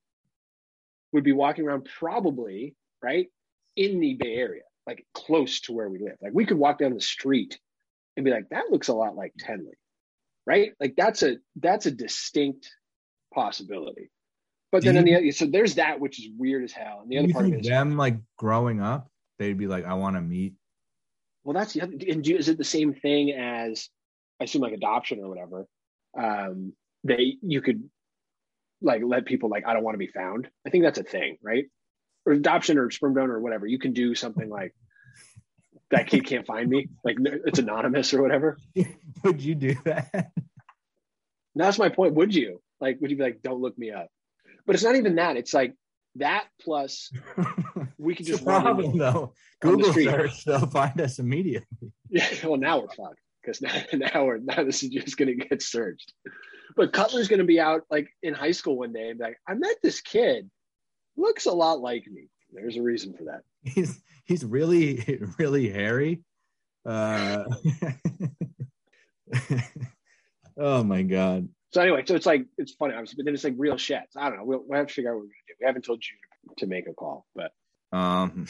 would 1.13 1.23
be 1.23 1.31
walking 1.31 1.65
around 1.65 1.87
probably 1.99 2.75
right 3.01 3.27
in 3.75 3.99
the 3.99 4.15
Bay 4.15 4.35
Area, 4.35 4.63
like 4.85 5.05
close 5.13 5.61
to 5.61 5.73
where 5.73 5.89
we 5.89 5.99
live. 5.99 6.17
Like 6.21 6.33
we 6.33 6.45
could 6.45 6.57
walk 6.57 6.79
down 6.79 6.93
the 6.93 7.01
street 7.01 7.59
and 8.15 8.23
be 8.23 8.31
like, 8.31 8.49
that 8.49 8.71
looks 8.71 8.87
a 8.87 8.93
lot 8.93 9.15
like 9.15 9.33
Tenley, 9.39 9.77
right? 10.45 10.71
Like 10.79 10.95
that's 10.97 11.23
a 11.23 11.37
that's 11.55 11.85
a 11.85 11.91
distinct 11.91 12.69
possibility. 13.33 14.09
But 14.71 14.83
Do 14.83 14.91
then 14.91 15.07
you- 15.07 15.13
the 15.13 15.15
other, 15.17 15.31
so 15.31 15.45
there's 15.45 15.75
that 15.75 15.99
which 15.99 16.19
is 16.19 16.29
weird 16.37 16.63
as 16.63 16.71
hell, 16.73 16.99
and 17.01 17.09
the 17.09 17.17
other 17.19 17.31
part 17.31 17.45
of 17.45 17.53
it 17.53 17.61
is 17.61 17.67
them 17.67 17.95
like 17.97 18.17
growing 18.37 18.81
up, 18.81 19.09
they'd 19.39 19.57
be 19.57 19.67
like, 19.67 19.85
I 19.85 19.93
want 19.93 20.15
to 20.15 20.21
meet. 20.21 20.53
Well, 21.43 21.53
that's 21.53 21.73
the 21.73 21.81
other. 21.81 21.93
And 22.09 22.23
do, 22.23 22.35
is 22.35 22.49
it 22.49 22.57
the 22.57 22.63
same 22.65 22.93
thing 22.93 23.31
as 23.31 23.89
I 24.41 24.43
assume 24.43 24.61
like 24.61 24.73
adoption 24.73 25.19
or 25.19 25.29
whatever? 25.29 25.65
Um, 26.17 26.73
they 27.03 27.37
you 27.41 27.61
could 27.61 27.89
like 28.81 29.01
let 29.05 29.25
people 29.25 29.49
like 29.49 29.65
I 29.65 29.73
don't 29.73 29.83
want 29.83 29.95
to 29.95 29.99
be 29.99 30.07
found. 30.07 30.49
I 30.65 30.69
think 30.69 30.83
that's 30.83 30.99
a 30.99 31.03
thing, 31.03 31.37
right? 31.41 31.65
Or 32.25 32.33
adoption 32.33 32.77
or 32.77 32.91
sperm 32.91 33.13
donor 33.13 33.35
or 33.35 33.39
whatever. 33.41 33.65
You 33.65 33.79
can 33.79 33.93
do 33.93 34.13
something 34.15 34.49
like 34.49 34.75
that 35.91 36.07
kid 36.07 36.25
can't 36.25 36.45
find 36.45 36.69
me, 36.69 36.89
like 37.05 37.15
it's 37.21 37.59
anonymous 37.59 38.13
or 38.13 38.21
whatever. 38.21 38.57
Would 39.23 39.41
you 39.41 39.55
do 39.55 39.75
that? 39.85 40.09
And 40.13 40.25
that's 41.55 41.79
my 41.79 41.87
point. 41.87 42.15
Would 42.15 42.35
you 42.35 42.61
like? 42.81 42.99
Would 42.99 43.09
you 43.11 43.15
be 43.17 43.23
like, 43.23 43.41
don't 43.41 43.61
look 43.61 43.77
me 43.77 43.91
up? 43.91 44.09
But 44.67 44.75
it's 44.75 44.83
not 44.83 44.97
even 44.97 45.15
that. 45.15 45.37
It's 45.37 45.53
like 45.53 45.73
that 46.17 46.45
plus 46.61 47.09
we 47.97 48.15
It's 48.15 48.27
just 48.27 48.43
problem 48.45 48.97
though. 48.97 49.33
Google 49.61 49.93
search, 49.93 50.43
they'll 50.43 50.67
find 50.67 50.99
us 51.01 51.17
immediately. 51.17 51.65
Yeah, 52.09 52.25
well, 52.45 52.55
now 52.55 52.79
we're 52.79 52.87
fucked 52.87 53.19
because 53.41 53.61
now, 53.61 53.73
now 54.13 54.23
we're 54.23 54.37
now 54.37 54.63
this 54.63 54.81
is 54.81 54.89
just 54.89 55.17
going 55.17 55.37
to 55.37 55.45
get 55.45 55.61
searched. 55.61 56.13
But 56.77 56.93
Cutler's 56.93 57.27
going 57.27 57.39
to 57.39 57.45
be 57.45 57.59
out 57.59 57.81
like 57.89 58.07
in 58.23 58.33
high 58.33 58.51
school 58.51 58.77
one 58.77 58.93
day 58.93 59.09
and 59.09 59.19
be 59.19 59.25
like, 59.25 59.37
I 59.45 59.55
met 59.55 59.75
this 59.83 59.99
kid, 59.99 60.49
looks 61.17 61.47
a 61.47 61.51
lot 61.51 61.81
like 61.81 62.05
me. 62.07 62.29
There's 62.53 62.77
a 62.77 62.81
reason 62.81 63.13
for 63.13 63.25
that. 63.25 63.41
He's 63.61 64.01
he's 64.23 64.45
really 64.45 65.19
really 65.37 65.69
hairy. 65.69 66.23
Uh, 66.85 67.43
oh 70.57 70.83
my 70.85 71.01
god. 71.01 71.49
So 71.77 71.83
anyway, 71.83 72.01
so 72.07 72.15
it's 72.15 72.25
like 72.25 72.43
it's 72.57 72.71
funny, 72.71 72.95
obviously, 72.95 73.17
but 73.17 73.25
then 73.25 73.35
it's 73.35 73.43
like 73.43 73.53
real 73.55 73.75
shits. 73.75 74.17
I 74.17 74.29
don't 74.29 74.39
know. 74.39 74.45
We'll, 74.45 74.63
we'll 74.65 74.79
have 74.79 74.87
to 74.87 74.93
figure 74.95 75.11
out 75.11 75.17
what 75.17 75.25
we're 75.25 75.27
to 75.27 75.33
do. 75.47 75.53
We 75.61 75.67
haven't 75.67 75.85
told 75.85 76.01
you 76.03 76.55
to 76.57 76.65
make 76.65 76.87
a 76.87 76.93
call, 76.93 77.27
but 77.35 77.51
Um, 77.95 78.47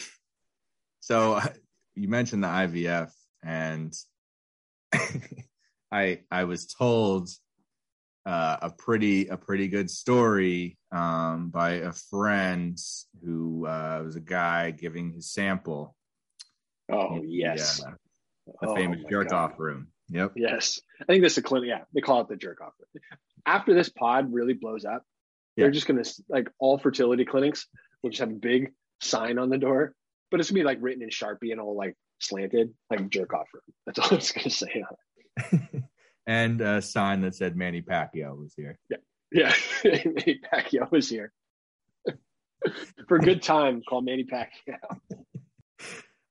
so 1.02 1.42
you 1.96 2.08
mentioned 2.08 2.42
the 2.42 2.48
IVF, 2.48 3.12
and 3.44 3.94
I 5.92 6.22
I 6.32 6.46
was 6.46 6.68
told 6.68 7.28
uh, 8.26 8.60
a 8.62 8.70
pretty 8.70 9.28
a 9.28 9.36
pretty 9.36 9.68
good 9.68 9.90
story 9.90 10.78
um, 10.94 11.50
by 11.50 11.72
a 11.72 11.92
friend 11.92 12.78
who 13.22 13.66
uh, 13.66 14.04
was 14.06 14.16
a 14.16 14.22
guy 14.22 14.72
giving 14.72 15.12
his 15.12 15.34
sample. 15.34 15.98
oh 16.90 17.22
yes, 17.26 17.84
uh, 17.86 17.92
the 18.62 18.70
Oh, 18.70 18.74
famous 18.74 19.02
jerk 19.10 19.32
God. 19.32 19.52
off 19.52 19.60
room. 19.60 19.90
Yep. 20.10 20.34
Yes, 20.36 20.80
I 21.02 21.06
think 21.06 21.24
this 21.24 21.34
is 21.34 21.39
a 21.39 21.41
clinic. 21.41 21.70
Yeah, 21.70 21.82
they 21.93 22.02
call 22.02 22.22
it 22.22 22.30
the 22.30 22.36
jerk 22.38 22.62
off. 22.62 22.74
After 23.46 23.74
this 23.74 23.89
pod 23.89 24.32
really 24.34 24.54
blows 24.54 24.86
up, 24.86 25.04
Yeah. 25.56 25.65
they're 25.65 25.72
just 25.72 25.88
gonna 25.88 26.04
like 26.30 26.50
all 26.60 26.78
fertility 26.78 27.26
clinics 27.26 27.67
will 28.02 28.10
just 28.12 28.20
have 28.22 28.30
a 28.32 28.34
big 28.34 28.72
sign 29.02 29.38
on 29.38 29.50
the 29.50 29.58
door, 29.58 29.93
but 30.32 30.39
it's 30.39 30.50
gonna 30.50 30.62
be 30.62 30.65
like 30.65 30.78
written 30.82 31.04
in 31.04 31.10
Sharpie 31.10 31.52
and 31.52 31.60
all 31.60 31.76
like 31.76 31.96
slanted, 32.20 32.74
like 32.89 33.10
jerk 33.10 33.34
off 33.34 33.48
room. 33.54 33.62
That's 33.86 34.00
all 34.00 34.10
it's 34.17 34.32
gonna 34.32 34.50
say. 34.50 34.84
on 34.89 35.60
it. 35.74 35.84
and 36.28 36.62
a 36.62 36.82
sign 36.82 37.22
that 37.22 37.36
said 37.36 37.56
Manny 37.56 37.82
Pacquiao 37.82 38.38
was 38.38 38.54
here. 38.56 38.78
Yeah, 38.89 38.98
Yeah. 39.32 39.54
Manny 39.86 40.39
Pacquiao 40.54 40.89
was 40.91 41.10
here 41.10 41.32
for 43.08 43.17
a 43.17 43.22
good 43.22 43.41
time. 43.41 43.82
Call 43.88 44.02
Manny 44.02 44.24
Pacquiao. 44.26 45.00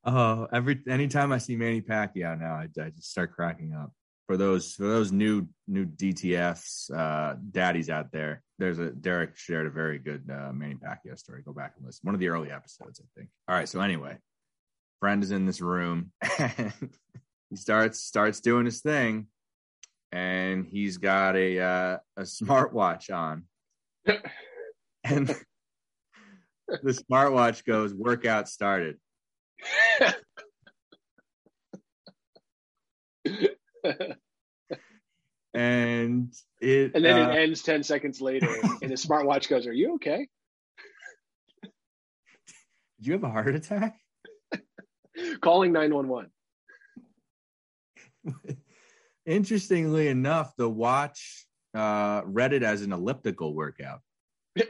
Oh, 0.06 0.46
every 0.52 0.80
anytime 0.88 1.32
I 1.32 1.38
see 1.38 1.56
Manny 1.56 1.82
Pacquiao 1.82 2.38
now, 2.38 2.54
I, 2.54 2.68
I 2.80 2.90
just 2.90 3.10
start 3.10 3.32
cracking 3.32 3.74
up. 3.74 3.92
For 4.28 4.36
those 4.36 4.72
for 4.72 4.84
those 4.84 5.10
new 5.10 5.48
new 5.66 5.84
DTFs, 5.84 6.96
uh, 6.96 7.36
daddies 7.50 7.90
out 7.90 8.12
there, 8.12 8.42
there's 8.58 8.78
a 8.78 8.90
Derek 8.90 9.36
shared 9.36 9.66
a 9.66 9.70
very 9.70 9.98
good 9.98 10.22
uh, 10.30 10.52
Manny 10.52 10.76
Pacquiao 10.76 11.18
story. 11.18 11.42
Go 11.42 11.52
back 11.52 11.74
and 11.76 11.84
listen. 11.84 12.00
One 12.04 12.14
of 12.14 12.20
the 12.20 12.28
early 12.28 12.52
episodes, 12.52 13.00
I 13.00 13.06
think. 13.16 13.30
All 13.48 13.56
right, 13.56 13.68
so 13.68 13.80
anyway, 13.80 14.16
friend 15.00 15.24
is 15.24 15.32
in 15.32 15.44
this 15.44 15.60
room, 15.60 16.12
and 16.38 16.72
he 17.50 17.56
starts 17.56 18.00
starts 18.00 18.40
doing 18.40 18.64
his 18.64 18.80
thing, 18.80 19.26
and 20.12 20.66
he's 20.66 20.98
got 20.98 21.34
a 21.34 21.60
uh, 21.60 21.98
a 22.16 22.22
smartwatch 22.22 23.12
on, 23.12 23.44
and 25.04 25.28
the 26.68 26.92
smartwatch 27.10 27.64
goes 27.64 27.92
workout 27.92 28.48
started. 28.48 28.98
and 35.54 36.32
it 36.60 36.92
And 36.94 37.04
then 37.04 37.22
uh, 37.22 37.30
it 37.30 37.36
ends 37.36 37.62
10 37.62 37.82
seconds 37.82 38.20
later, 38.20 38.54
and 38.82 38.90
the 38.90 38.96
smartwatch 38.96 39.48
goes, 39.48 39.66
Are 39.66 39.72
you 39.72 39.94
okay? 39.94 40.28
did 42.98 43.06
you 43.06 43.12
have 43.12 43.24
a 43.24 43.30
heart 43.30 43.54
attack? 43.54 43.98
Calling 45.40 45.72
911. 45.72 46.30
Interestingly 49.26 50.08
enough, 50.08 50.54
the 50.56 50.68
watch 50.68 51.46
uh, 51.74 52.22
read 52.24 52.52
it 52.52 52.62
as 52.62 52.82
an 52.82 52.92
elliptical 52.92 53.54
workout. 53.54 54.00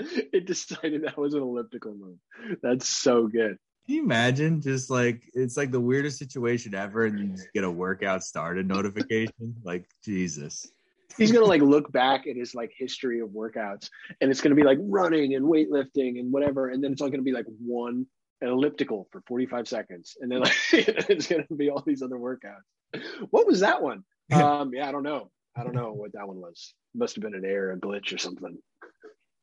it 0.32 0.46
decided 0.46 1.04
that 1.04 1.18
was 1.18 1.34
an 1.34 1.42
elliptical 1.42 1.94
move. 1.94 2.18
That's 2.62 2.88
so 2.88 3.26
good. 3.26 3.56
Can 3.86 3.94
you 3.94 4.02
imagine? 4.02 4.60
Just 4.60 4.90
like 4.90 5.22
it's 5.34 5.56
like 5.56 5.70
the 5.70 5.80
weirdest 5.80 6.18
situation 6.18 6.74
ever, 6.74 7.06
and 7.06 7.18
you 7.18 7.26
just 7.28 7.52
get 7.52 7.64
a 7.64 7.70
workout 7.70 8.22
started 8.22 8.66
notification. 8.66 9.54
like 9.64 9.86
Jesus. 10.04 10.70
He's 11.16 11.32
gonna 11.32 11.46
like 11.46 11.62
look 11.62 11.90
back 11.90 12.26
at 12.26 12.36
his 12.36 12.54
like 12.54 12.72
history 12.76 13.20
of 13.20 13.30
workouts, 13.30 13.88
and 14.20 14.30
it's 14.30 14.40
gonna 14.40 14.54
be 14.54 14.62
like 14.62 14.78
running 14.80 15.34
and 15.34 15.44
weightlifting 15.44 16.20
and 16.20 16.32
whatever, 16.32 16.68
and 16.68 16.82
then 16.82 16.92
it's 16.92 17.02
all 17.02 17.10
gonna 17.10 17.22
be 17.22 17.32
like 17.32 17.46
one 17.58 18.06
an 18.42 18.48
elliptical 18.48 19.06
for 19.10 19.22
45 19.26 19.68
seconds, 19.68 20.16
and 20.20 20.30
then 20.30 20.40
like 20.40 20.54
it's 20.70 21.26
gonna 21.26 21.44
be 21.56 21.70
all 21.70 21.82
these 21.84 22.02
other 22.02 22.16
workouts. 22.16 23.02
What 23.30 23.46
was 23.46 23.60
that 23.60 23.82
one? 23.82 24.04
Um, 24.32 24.70
yeah, 24.72 24.88
I 24.88 24.92
don't 24.92 25.02
know. 25.02 25.30
I 25.56 25.64
don't 25.64 25.74
know 25.74 25.92
what 25.92 26.12
that 26.12 26.28
one 26.28 26.40
was. 26.40 26.74
Must 26.94 27.16
have 27.16 27.22
been 27.22 27.34
an 27.34 27.44
error, 27.44 27.72
a 27.72 27.76
glitch, 27.76 28.14
or 28.14 28.18
something. 28.18 28.58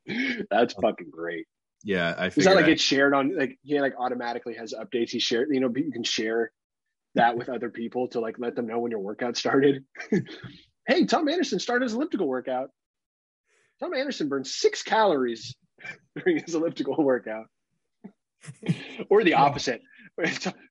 That's 0.52 0.74
oh. 0.78 0.82
fucking 0.82 1.10
great. 1.12 1.46
Yeah, 1.84 2.16
I 2.18 2.28
Is 2.28 2.36
that 2.46 2.56
like 2.56 2.66
I- 2.66 2.72
it's 2.72 2.82
shared 2.82 3.14
on 3.14 3.38
like 3.38 3.58
he 3.62 3.80
like 3.80 3.94
automatically 4.00 4.56
has 4.56 4.74
updates? 4.74 5.10
He 5.10 5.20
shared, 5.20 5.50
you 5.52 5.60
know, 5.60 5.72
you 5.76 5.92
can 5.92 6.04
share 6.04 6.52
that 7.16 7.38
with 7.38 7.50
other 7.50 7.70
people 7.70 8.08
to 8.10 8.20
like 8.20 8.36
let 8.40 8.56
them 8.56 8.68
know 8.68 8.80
when 8.80 8.92
your 8.92 9.00
workout 9.00 9.38
started. 9.38 9.84
hey, 10.88 11.06
Tom 11.06 11.28
Anderson 11.28 11.60
started 11.60 11.86
his 11.86 11.94
elliptical 11.94 12.28
workout. 12.28 12.70
Tom 13.80 13.94
Anderson 13.94 14.28
burned 14.28 14.48
six 14.48 14.82
calories 14.84 15.56
during 16.16 16.44
his 16.44 16.56
elliptical 16.56 16.96
workout. 16.98 17.46
or 19.10 19.24
the 19.24 19.34
opposite. 19.34 19.82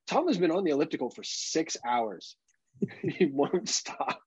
Tom 0.07 0.27
has 0.27 0.37
been 0.37 0.51
on 0.51 0.63
the 0.63 0.71
elliptical 0.71 1.09
for 1.09 1.23
six 1.23 1.77
hours. 1.85 2.35
he 3.01 3.25
won't 3.25 3.69
stop. 3.69 4.19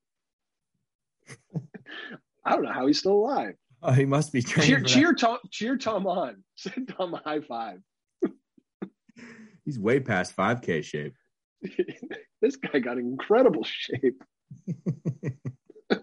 I 2.45 2.53
don't 2.53 2.65
know 2.65 2.73
how 2.73 2.87
he's 2.87 2.99
still 2.99 3.13
alive. 3.13 3.55
Oh, 3.83 3.93
he 3.93 4.05
must 4.05 4.33
be. 4.33 4.43
Cheer, 4.43 4.81
cheer 4.81 5.13
Tom, 5.15 5.39
cheer 5.51 5.77
Tom 5.77 6.07
on. 6.07 6.43
Send 6.57 6.93
Tom 6.97 7.15
a 7.15 7.23
high 7.25 7.41
five. 7.41 7.81
He's 9.65 9.79
way 9.79 10.01
past 10.01 10.37
5K 10.37 10.83
shape. 10.83 11.15
this 12.43 12.57
guy 12.57 12.79
got 12.79 12.99
incredible 12.99 13.65
shape. 13.65 14.23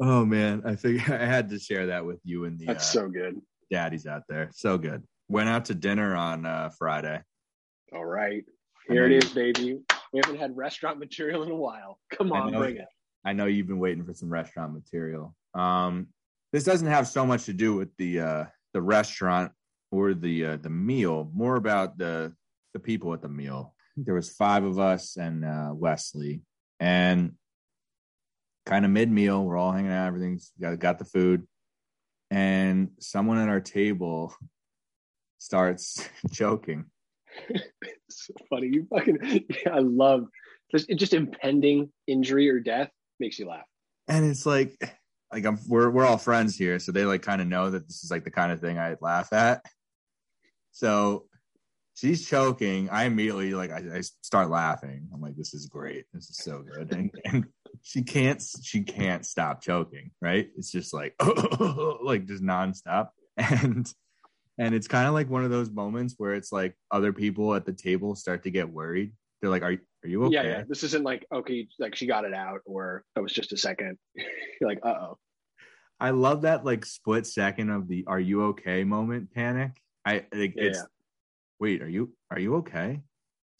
oh 0.00 0.24
man, 0.24 0.62
I 0.64 0.74
think 0.74 1.08
I 1.08 1.24
had 1.24 1.50
to 1.50 1.58
share 1.58 1.86
that 1.86 2.04
with 2.04 2.18
you 2.24 2.44
and 2.46 2.58
the 2.58 2.66
uh, 2.66 2.72
That's 2.72 2.90
so 2.90 3.08
good. 3.08 3.40
daddies 3.70 4.06
out 4.06 4.22
there. 4.28 4.50
So 4.52 4.78
good. 4.78 5.04
Went 5.28 5.48
out 5.48 5.66
to 5.66 5.74
dinner 5.74 6.16
on 6.16 6.46
uh, 6.46 6.70
Friday. 6.76 7.22
All 7.92 8.04
right. 8.04 8.44
Here 8.88 9.06
it 9.06 9.12
is, 9.12 9.30
baby. 9.30 9.78
We 10.12 10.20
haven't 10.24 10.40
had 10.40 10.56
restaurant 10.56 10.98
material 10.98 11.44
in 11.44 11.50
a 11.50 11.56
while. 11.56 12.00
Come 12.12 12.32
on, 12.32 12.50
know. 12.52 12.58
bring 12.58 12.78
it. 12.78 12.88
I 13.24 13.32
know 13.32 13.46
you've 13.46 13.68
been 13.68 13.78
waiting 13.78 14.04
for 14.04 14.14
some 14.14 14.28
restaurant 14.28 14.72
material. 14.72 15.36
Um, 15.54 16.08
this 16.52 16.64
doesn't 16.64 16.86
have 16.86 17.08
so 17.08 17.26
much 17.26 17.44
to 17.44 17.52
do 17.52 17.74
with 17.74 17.90
the 17.96 18.20
uh, 18.20 18.44
the 18.72 18.82
restaurant 18.82 19.52
or 19.90 20.14
the 20.14 20.46
uh, 20.46 20.56
the 20.56 20.70
meal. 20.70 21.30
More 21.34 21.56
about 21.56 21.98
the 21.98 22.34
the 22.74 22.80
people 22.80 23.12
at 23.14 23.22
the 23.22 23.28
meal. 23.28 23.74
There 23.96 24.14
was 24.14 24.30
five 24.30 24.64
of 24.64 24.78
us 24.78 25.16
and 25.16 25.44
uh, 25.44 25.70
Wesley, 25.72 26.42
and 26.78 27.32
kind 28.66 28.84
of 28.84 28.90
mid 28.90 29.10
meal. 29.10 29.44
We're 29.44 29.56
all 29.56 29.72
hanging 29.72 29.92
out. 29.92 30.06
Everything's 30.06 30.52
got 30.60 30.78
got 30.78 30.98
the 30.98 31.04
food, 31.04 31.46
and 32.30 32.90
someone 32.98 33.38
at 33.38 33.48
our 33.48 33.60
table 33.60 34.34
starts 35.38 36.08
joking. 36.30 36.86
It's 37.48 37.64
so 38.08 38.34
funny. 38.48 38.68
You 38.68 38.86
fucking, 38.90 39.18
yeah, 39.48 39.72
I 39.72 39.80
love 39.80 40.26
just, 40.70 40.88
just 40.90 41.14
impending 41.14 41.90
injury 42.06 42.48
or 42.48 42.60
death 42.60 42.90
makes 43.18 43.38
you 43.38 43.48
laugh. 43.48 43.64
and 44.08 44.24
it's 44.24 44.46
like 44.46 44.76
like 45.32 45.44
I'm 45.44 45.58
we're 45.68 45.90
we're 45.90 46.06
all 46.06 46.18
friends 46.18 46.56
here, 46.56 46.78
so 46.78 46.92
they 46.92 47.04
like 47.04 47.22
kind 47.22 47.40
of 47.40 47.46
know 47.46 47.70
that 47.70 47.86
this 47.86 48.02
is 48.04 48.10
like 48.10 48.24
the 48.24 48.30
kind 48.30 48.52
of 48.52 48.60
thing 48.60 48.78
I 48.78 48.96
laugh 49.00 49.32
at. 49.32 49.64
So 50.72 51.26
she's 51.94 52.26
choking. 52.26 52.88
I 52.90 53.04
immediately 53.04 53.54
like 53.54 53.70
I, 53.70 53.82
I 53.96 54.00
start 54.00 54.50
laughing. 54.50 55.08
I'm 55.12 55.20
like, 55.20 55.36
this 55.36 55.54
is 55.54 55.66
great. 55.66 56.06
This 56.12 56.30
is 56.30 56.38
so 56.38 56.62
good. 56.62 56.92
And, 56.92 57.10
and 57.24 57.46
she 57.82 58.02
can't 58.02 58.42
she 58.62 58.82
can't 58.82 59.24
stop 59.24 59.60
choking. 59.60 60.10
Right? 60.20 60.48
It's 60.56 60.72
just 60.72 60.94
like 60.94 61.14
like 62.02 62.26
just 62.26 62.42
nonstop. 62.42 63.08
And 63.36 63.90
and 64.58 64.74
it's 64.74 64.88
kind 64.88 65.06
of 65.06 65.14
like 65.14 65.30
one 65.30 65.44
of 65.44 65.50
those 65.50 65.70
moments 65.70 66.14
where 66.18 66.34
it's 66.34 66.52
like 66.52 66.74
other 66.90 67.12
people 67.12 67.54
at 67.54 67.64
the 67.64 67.72
table 67.72 68.14
start 68.14 68.42
to 68.42 68.50
get 68.50 68.68
worried. 68.68 69.12
They're 69.40 69.50
like, 69.50 69.62
"Are 69.62 69.78
are 70.04 70.08
you 70.08 70.24
okay?" 70.24 70.34
Yeah, 70.34 70.42
yeah. 70.42 70.64
This 70.68 70.82
isn't 70.84 71.04
like, 71.04 71.26
okay, 71.32 71.68
like 71.78 71.94
she 71.96 72.06
got 72.06 72.24
it 72.24 72.34
out 72.34 72.60
or 72.64 73.04
that 73.14 73.22
was 73.22 73.32
just 73.32 73.52
a 73.52 73.56
second. 73.56 73.98
You're 74.14 74.28
like, 74.70 74.80
uh 74.84 74.88
oh. 74.88 75.18
I 75.98 76.10
love 76.10 76.42
that 76.42 76.64
like 76.64 76.86
split 76.86 77.26
second 77.26 77.70
of 77.70 77.88
the 77.88 78.04
"Are 78.06 78.20
you 78.20 78.44
okay?" 78.44 78.84
moment 78.84 79.32
panic. 79.32 79.72
I 80.04 80.24
like 80.32 80.54
Yeah, 80.56 80.64
it's 80.64 80.78
yeah. 80.78 80.84
wait, 81.58 81.82
are 81.82 81.88
you 81.88 82.12
are 82.30 82.38
you 82.38 82.56
okay? 82.56 83.00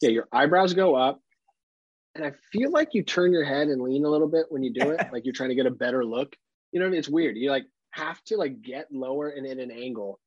Yeah, 0.01 0.09
your 0.09 0.27
eyebrows 0.31 0.73
go 0.73 0.95
up. 0.95 1.21
And 2.15 2.25
I 2.25 2.33
feel 2.51 2.71
like 2.71 2.93
you 2.93 3.03
turn 3.03 3.31
your 3.31 3.45
head 3.45 3.67
and 3.69 3.81
lean 3.81 4.03
a 4.03 4.09
little 4.09 4.27
bit 4.27 4.47
when 4.49 4.63
you 4.63 4.73
do 4.73 4.89
it, 4.89 4.99
like 5.13 5.23
you're 5.23 5.33
trying 5.33 5.49
to 5.49 5.55
get 5.55 5.65
a 5.65 5.71
better 5.71 6.03
look. 6.03 6.35
You 6.71 6.79
know, 6.79 6.85
what 6.85 6.89
I 6.89 6.91
mean? 6.91 6.99
it's 6.99 7.09
weird. 7.09 7.37
You 7.37 7.51
like 7.51 7.65
have 7.91 8.21
to 8.25 8.37
like 8.37 8.61
get 8.61 8.87
lower 8.91 9.29
and 9.29 9.45
at 9.45 9.57
an 9.57 9.71
angle 9.71 10.19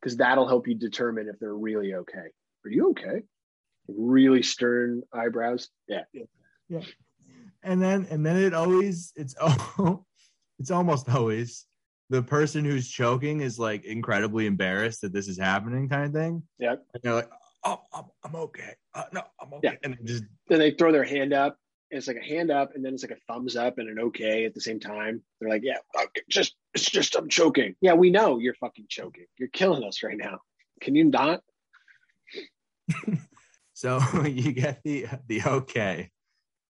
because 0.00 0.16
that'll 0.16 0.48
help 0.48 0.66
you 0.66 0.74
determine 0.74 1.28
if 1.28 1.38
they're 1.38 1.54
really 1.54 1.94
okay. 1.94 2.26
Are 2.64 2.70
you 2.70 2.90
okay? 2.90 3.22
Really 3.88 4.42
stern 4.42 5.02
eyebrows. 5.12 5.68
Yeah. 5.88 6.02
Yeah. 6.68 6.82
And 7.62 7.80
then 7.80 8.06
and 8.10 8.24
then 8.24 8.36
it 8.36 8.54
always 8.54 9.12
it's 9.16 9.34
oh 9.40 10.04
it's 10.58 10.70
almost 10.70 11.08
always 11.08 11.66
the 12.12 12.22
person 12.22 12.62
who's 12.64 12.90
choking 12.90 13.40
is 13.40 13.58
like 13.58 13.86
incredibly 13.86 14.44
embarrassed 14.44 15.00
that 15.00 15.14
this 15.14 15.28
is 15.28 15.38
happening, 15.38 15.88
kind 15.88 16.04
of 16.04 16.12
thing. 16.12 16.42
Yeah. 16.58 16.72
And 16.92 17.02
they're 17.02 17.14
like, 17.14 17.30
"Oh, 17.64 17.80
I'm, 17.92 18.04
I'm 18.22 18.36
okay. 18.36 18.74
Uh, 18.94 19.04
no, 19.12 19.22
I'm 19.40 19.54
okay." 19.54 19.70
Yeah. 19.72 19.76
And 19.82 19.94
they 19.94 20.04
just 20.04 20.24
Then 20.48 20.58
they 20.58 20.72
throw 20.72 20.92
their 20.92 21.04
hand 21.04 21.32
up. 21.32 21.56
It's 21.90 22.06
like 22.06 22.18
a 22.18 22.24
hand 22.24 22.50
up, 22.50 22.74
and 22.74 22.84
then 22.84 22.92
it's 22.92 23.02
like 23.02 23.12
a 23.12 23.32
thumbs 23.32 23.56
up 23.56 23.78
and 23.78 23.88
an 23.88 23.98
okay 23.98 24.44
at 24.44 24.54
the 24.54 24.60
same 24.60 24.78
time. 24.78 25.22
They're 25.40 25.48
like, 25.48 25.62
"Yeah, 25.64 25.78
okay, 25.96 26.22
just 26.28 26.54
it's 26.74 26.90
just 26.90 27.16
I'm 27.16 27.30
choking." 27.30 27.76
Yeah, 27.80 27.94
we 27.94 28.10
know 28.10 28.38
you're 28.38 28.54
fucking 28.54 28.86
choking. 28.88 29.26
You're 29.38 29.48
killing 29.48 29.82
us 29.82 30.02
right 30.02 30.16
now. 30.16 30.40
Can 30.82 30.94
you 30.94 31.04
not? 31.04 31.40
so 33.82 34.00
you 34.24 34.52
get 34.52 34.80
the 34.84 35.06
the 35.26 35.42
okay 35.44 36.10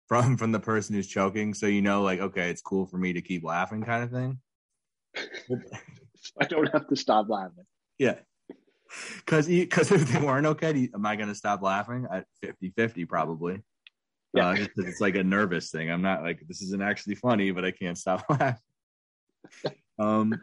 from 0.08 0.38
from 0.38 0.50
the 0.50 0.60
person 0.60 0.94
who's 0.94 1.06
choking, 1.06 1.52
so 1.52 1.66
you 1.66 1.82
know 1.82 2.02
like 2.02 2.20
okay, 2.20 2.48
it's 2.48 2.62
cool 2.62 2.86
for 2.86 2.96
me 2.96 3.12
to 3.12 3.20
keep 3.20 3.44
laughing, 3.44 3.82
kind 3.82 4.02
of 4.02 4.10
thing. 4.10 4.38
I 6.40 6.44
don't 6.46 6.72
have 6.72 6.88
to 6.88 6.96
stop 6.96 7.28
laughing. 7.28 7.66
Yeah. 7.98 8.18
Because 9.18 9.46
because 9.46 9.92
if 9.92 10.08
they 10.10 10.20
weren't 10.20 10.46
okay, 10.46 10.88
am 10.94 11.04
I 11.04 11.16
going 11.16 11.28
to 11.28 11.34
stop 11.34 11.60
laughing 11.62 12.06
at 12.10 12.24
50 12.42 12.72
50 12.76 13.04
probably? 13.04 13.60
Yeah. 14.34 14.48
Uh, 14.48 14.56
'cause 14.56 14.68
it's 14.78 15.00
like 15.00 15.16
a 15.16 15.22
nervous 15.22 15.70
thing. 15.70 15.90
I'm 15.90 16.00
not 16.00 16.22
like, 16.22 16.42
this 16.48 16.62
isn't 16.62 16.80
actually 16.80 17.16
funny, 17.16 17.50
but 17.50 17.66
I 17.66 17.72
can't 17.72 17.98
stop 17.98 18.24
laughing. 18.30 18.62
um, 19.98 20.40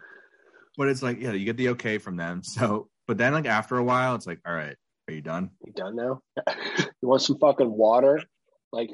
but 0.77 0.87
it's 0.89 1.01
like, 1.01 1.19
yeah, 1.19 1.31
you 1.31 1.45
get 1.45 1.57
the 1.57 1.69
okay 1.69 1.97
from 1.97 2.15
them. 2.17 2.43
So, 2.43 2.89
but 3.07 3.17
then 3.17 3.33
like 3.33 3.47
after 3.47 3.77
a 3.77 3.83
while, 3.83 4.13
it's 4.13 4.27
like, 4.27 4.39
all 4.45 4.53
right, 4.53 4.75
are 5.09 5.15
you 5.15 5.21
done? 5.21 5.49
You 5.65 5.73
done 5.73 5.95
now? 5.95 6.21
you 7.01 7.07
want 7.07 7.21
some 7.21 7.37
fucking 7.39 7.71
water? 7.71 8.21
Like, 8.71 8.91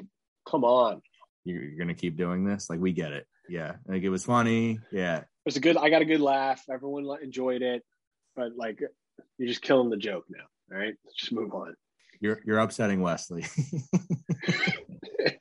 come 0.48 0.64
on. 0.64 1.02
You're, 1.44 1.62
you're 1.62 1.76
going 1.76 1.88
to 1.88 1.94
keep 1.94 2.16
doing 2.16 2.44
this? 2.44 2.70
Like, 2.70 2.80
we 2.80 2.92
get 2.92 3.12
it. 3.12 3.26
Yeah. 3.48 3.76
Like, 3.86 4.02
it 4.02 4.08
was 4.08 4.24
funny. 4.24 4.80
Yeah. 4.90 5.18
It 5.18 5.26
was 5.44 5.56
a 5.56 5.60
good. 5.60 5.76
I 5.76 5.90
got 5.90 6.02
a 6.02 6.06
good 6.06 6.20
laugh. 6.20 6.62
Everyone 6.70 7.06
enjoyed 7.22 7.62
it, 7.62 7.82
but 8.34 8.56
like, 8.56 8.80
you're 9.38 9.48
just 9.48 9.62
killing 9.62 9.90
the 9.90 9.96
joke 9.96 10.24
now. 10.28 10.44
All 10.72 10.78
right, 10.78 10.94
let's 11.04 11.16
just 11.16 11.32
move 11.32 11.52
on. 11.54 11.74
You're, 12.20 12.40
you're 12.44 12.58
upsetting 12.58 13.00
Wesley. 13.00 13.44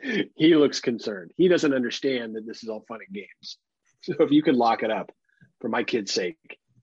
he 0.36 0.56
looks 0.56 0.80
concerned. 0.80 1.32
He 1.36 1.48
doesn't 1.48 1.74
understand 1.74 2.36
that 2.36 2.46
this 2.46 2.62
is 2.64 2.70
all 2.70 2.86
fun 2.88 3.00
and 3.06 3.16
games. 3.16 3.58
So 4.02 4.14
if 4.20 4.32
you 4.32 4.44
could 4.44 4.56
lock 4.56 4.84
it 4.84 4.92
up 4.92 5.12
for 5.62 5.70
my 5.70 5.84
kid's 5.84 6.12
sake, 6.12 6.38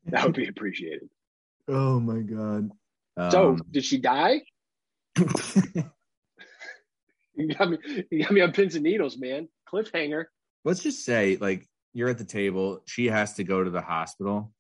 that 0.07 0.25
would 0.25 0.35
be 0.35 0.49
appreciated. 0.49 1.09
oh 1.69 2.01
my 2.01 2.21
God. 2.21 2.71
So, 3.19 3.51
Um, 3.51 3.61
did 3.71 3.85
she 3.85 3.99
die? 3.99 4.43
You 7.35 7.49
got 7.55 7.71
me. 7.71 7.79
You 8.11 8.23
got 8.25 8.33
me 8.33 8.41
on 8.43 8.53
pins 8.53 8.75
and 8.75 8.85
needles, 8.85 9.17
man. 9.17 9.49
Cliffhanger. 9.73 10.25
let's 10.65 10.83
just 10.83 11.05
say 11.05 11.39
like 11.41 11.67
you're 11.95 12.11
at 12.11 12.19
the 12.19 12.25
table 12.25 12.83
she 12.87 13.07
has 13.07 13.33
to 13.35 13.43
go 13.45 13.65
to 13.65 13.71
the 13.71 13.81
hospital 13.81 14.53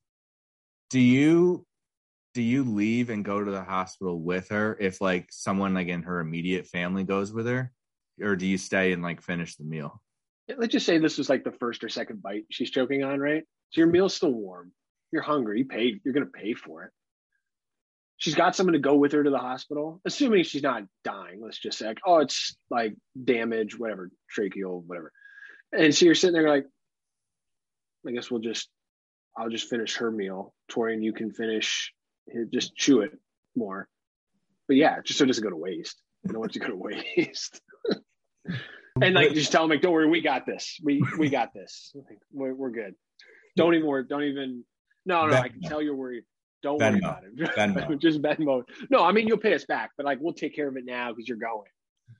do 0.88 0.98
you 0.98 1.66
do 2.34 2.40
you 2.40 2.64
leave 2.64 3.10
and 3.10 3.24
go 3.24 3.44
to 3.44 3.50
the 3.50 3.62
hospital 3.62 4.18
with 4.20 4.48
her 4.48 4.74
if 4.80 5.02
like 5.02 5.26
someone 5.30 5.74
like 5.74 5.88
in 5.88 6.02
her 6.02 6.20
immediate 6.20 6.66
family 6.66 7.04
goes 7.04 7.30
with 7.30 7.46
her 7.46 7.70
or 8.22 8.36
do 8.36 8.46
you 8.46 8.56
stay 8.56 8.92
and 8.92 9.02
like 9.02 9.20
finish 9.20 9.56
the 9.56 9.64
meal? 9.64 10.00
Let's 10.56 10.72
just 10.72 10.86
say 10.86 10.96
this 10.98 11.18
was 11.18 11.28
like 11.28 11.44
the 11.44 11.52
first 11.52 11.84
or 11.84 11.90
second 11.90 12.22
bite 12.22 12.44
she's 12.50 12.70
choking 12.70 13.04
on, 13.04 13.20
right? 13.20 13.42
So 13.70 13.80
your 13.82 13.88
meal's 13.88 14.14
still 14.14 14.32
warm. 14.32 14.72
You're 15.12 15.22
hungry. 15.22 15.58
You 15.58 15.66
paid. 15.66 16.00
You're 16.04 16.14
gonna 16.14 16.26
pay 16.26 16.54
for 16.54 16.84
it. 16.84 16.90
She's 18.22 18.36
got 18.36 18.54
someone 18.54 18.74
to 18.74 18.78
go 18.78 18.94
with 18.94 19.10
her 19.14 19.24
to 19.24 19.30
the 19.30 19.38
hospital, 19.38 20.00
assuming 20.04 20.44
she's 20.44 20.62
not 20.62 20.84
dying. 21.02 21.40
Let's 21.42 21.58
just 21.58 21.76
say, 21.76 21.88
like, 21.88 21.98
oh, 22.06 22.18
it's 22.18 22.56
like 22.70 22.94
damage, 23.24 23.76
whatever, 23.76 24.12
tracheal, 24.32 24.84
whatever. 24.86 25.10
And 25.76 25.92
so 25.92 26.04
you're 26.04 26.14
sitting 26.14 26.34
there 26.34 26.48
like, 26.48 26.64
I 28.06 28.12
guess 28.12 28.30
we'll 28.30 28.40
just, 28.40 28.68
I'll 29.36 29.48
just 29.48 29.68
finish 29.68 29.96
her 29.96 30.12
meal. 30.12 30.54
Torian, 30.70 31.02
you 31.02 31.12
can 31.12 31.32
finish, 31.32 31.92
eh, 32.32 32.44
just 32.54 32.76
chew 32.76 33.00
it 33.00 33.10
more. 33.56 33.88
But 34.68 34.76
yeah, 34.76 35.00
just 35.04 35.18
so 35.18 35.24
it 35.24 35.26
doesn't 35.26 35.42
go 35.42 35.50
to 35.50 35.56
waste. 35.56 36.00
I 36.24 36.30
don't 36.30 36.38
want 36.38 36.54
it 36.54 36.60
to 36.60 36.64
go 36.64 36.68
to 36.68 36.76
waste. 37.16 37.60
and 39.02 39.16
like 39.16 39.34
just 39.34 39.50
tell 39.50 39.62
them 39.62 39.70
like, 39.70 39.80
don't 39.80 39.92
worry, 39.92 40.08
we 40.08 40.20
got 40.20 40.46
this. 40.46 40.78
We 40.80 41.02
we 41.18 41.28
got 41.28 41.52
this. 41.52 41.92
We're, 42.32 42.54
we're 42.54 42.70
good. 42.70 42.94
Don't 43.56 43.74
even 43.74 43.88
worry. 43.88 44.04
Don't 44.08 44.22
even. 44.22 44.62
No, 45.04 45.26
no. 45.26 45.36
I 45.36 45.48
can 45.48 45.60
tell 45.60 45.82
you're 45.82 45.96
worried. 45.96 46.22
Don't 46.62 46.78
Venmo. 46.78 46.90
worry 46.90 46.98
about 46.98 47.24
it. 47.24 47.36
Venmo. 47.56 47.98
just 47.98 48.22
Venmo. 48.22 48.62
No, 48.90 49.02
I 49.02 49.12
mean 49.12 49.26
you'll 49.28 49.38
pay 49.38 49.54
us 49.54 49.64
back, 49.64 49.90
but 49.96 50.06
like 50.06 50.18
we'll 50.20 50.32
take 50.32 50.54
care 50.54 50.68
of 50.68 50.76
it 50.76 50.84
now 50.84 51.10
because 51.10 51.28
you're 51.28 51.38
going. 51.38 51.68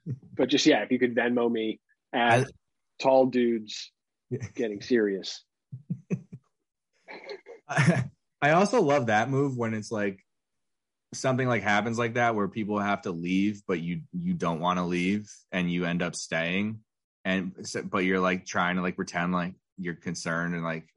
but 0.36 0.48
just 0.48 0.66
yeah, 0.66 0.82
if 0.82 0.90
you 0.90 0.98
could 0.98 1.14
Venmo 1.14 1.50
me 1.50 1.80
at 2.12 2.40
I, 2.40 2.44
tall 3.00 3.26
dudes 3.26 3.92
getting 4.54 4.80
serious. 4.80 5.42
I, 7.68 8.04
I 8.42 8.50
also 8.50 8.82
love 8.82 9.06
that 9.06 9.30
move 9.30 9.56
when 9.56 9.74
it's 9.74 9.92
like 9.92 10.18
something 11.14 11.46
like 11.46 11.62
happens 11.62 11.98
like 11.98 12.14
that 12.14 12.34
where 12.34 12.48
people 12.48 12.78
have 12.78 13.02
to 13.02 13.10
leave 13.10 13.62
but 13.68 13.80
you 13.80 14.00
you 14.12 14.32
don't 14.32 14.60
want 14.60 14.78
to 14.78 14.82
leave 14.82 15.30
and 15.52 15.70
you 15.70 15.84
end 15.84 16.00
up 16.02 16.16
staying 16.16 16.80
and 17.24 17.52
but 17.90 17.98
you're 17.98 18.18
like 18.18 18.46
trying 18.46 18.76
to 18.76 18.82
like 18.82 18.96
pretend 18.96 19.32
like 19.32 19.52
you're 19.76 19.94
concerned 19.94 20.54
and 20.54 20.64
like 20.64 20.88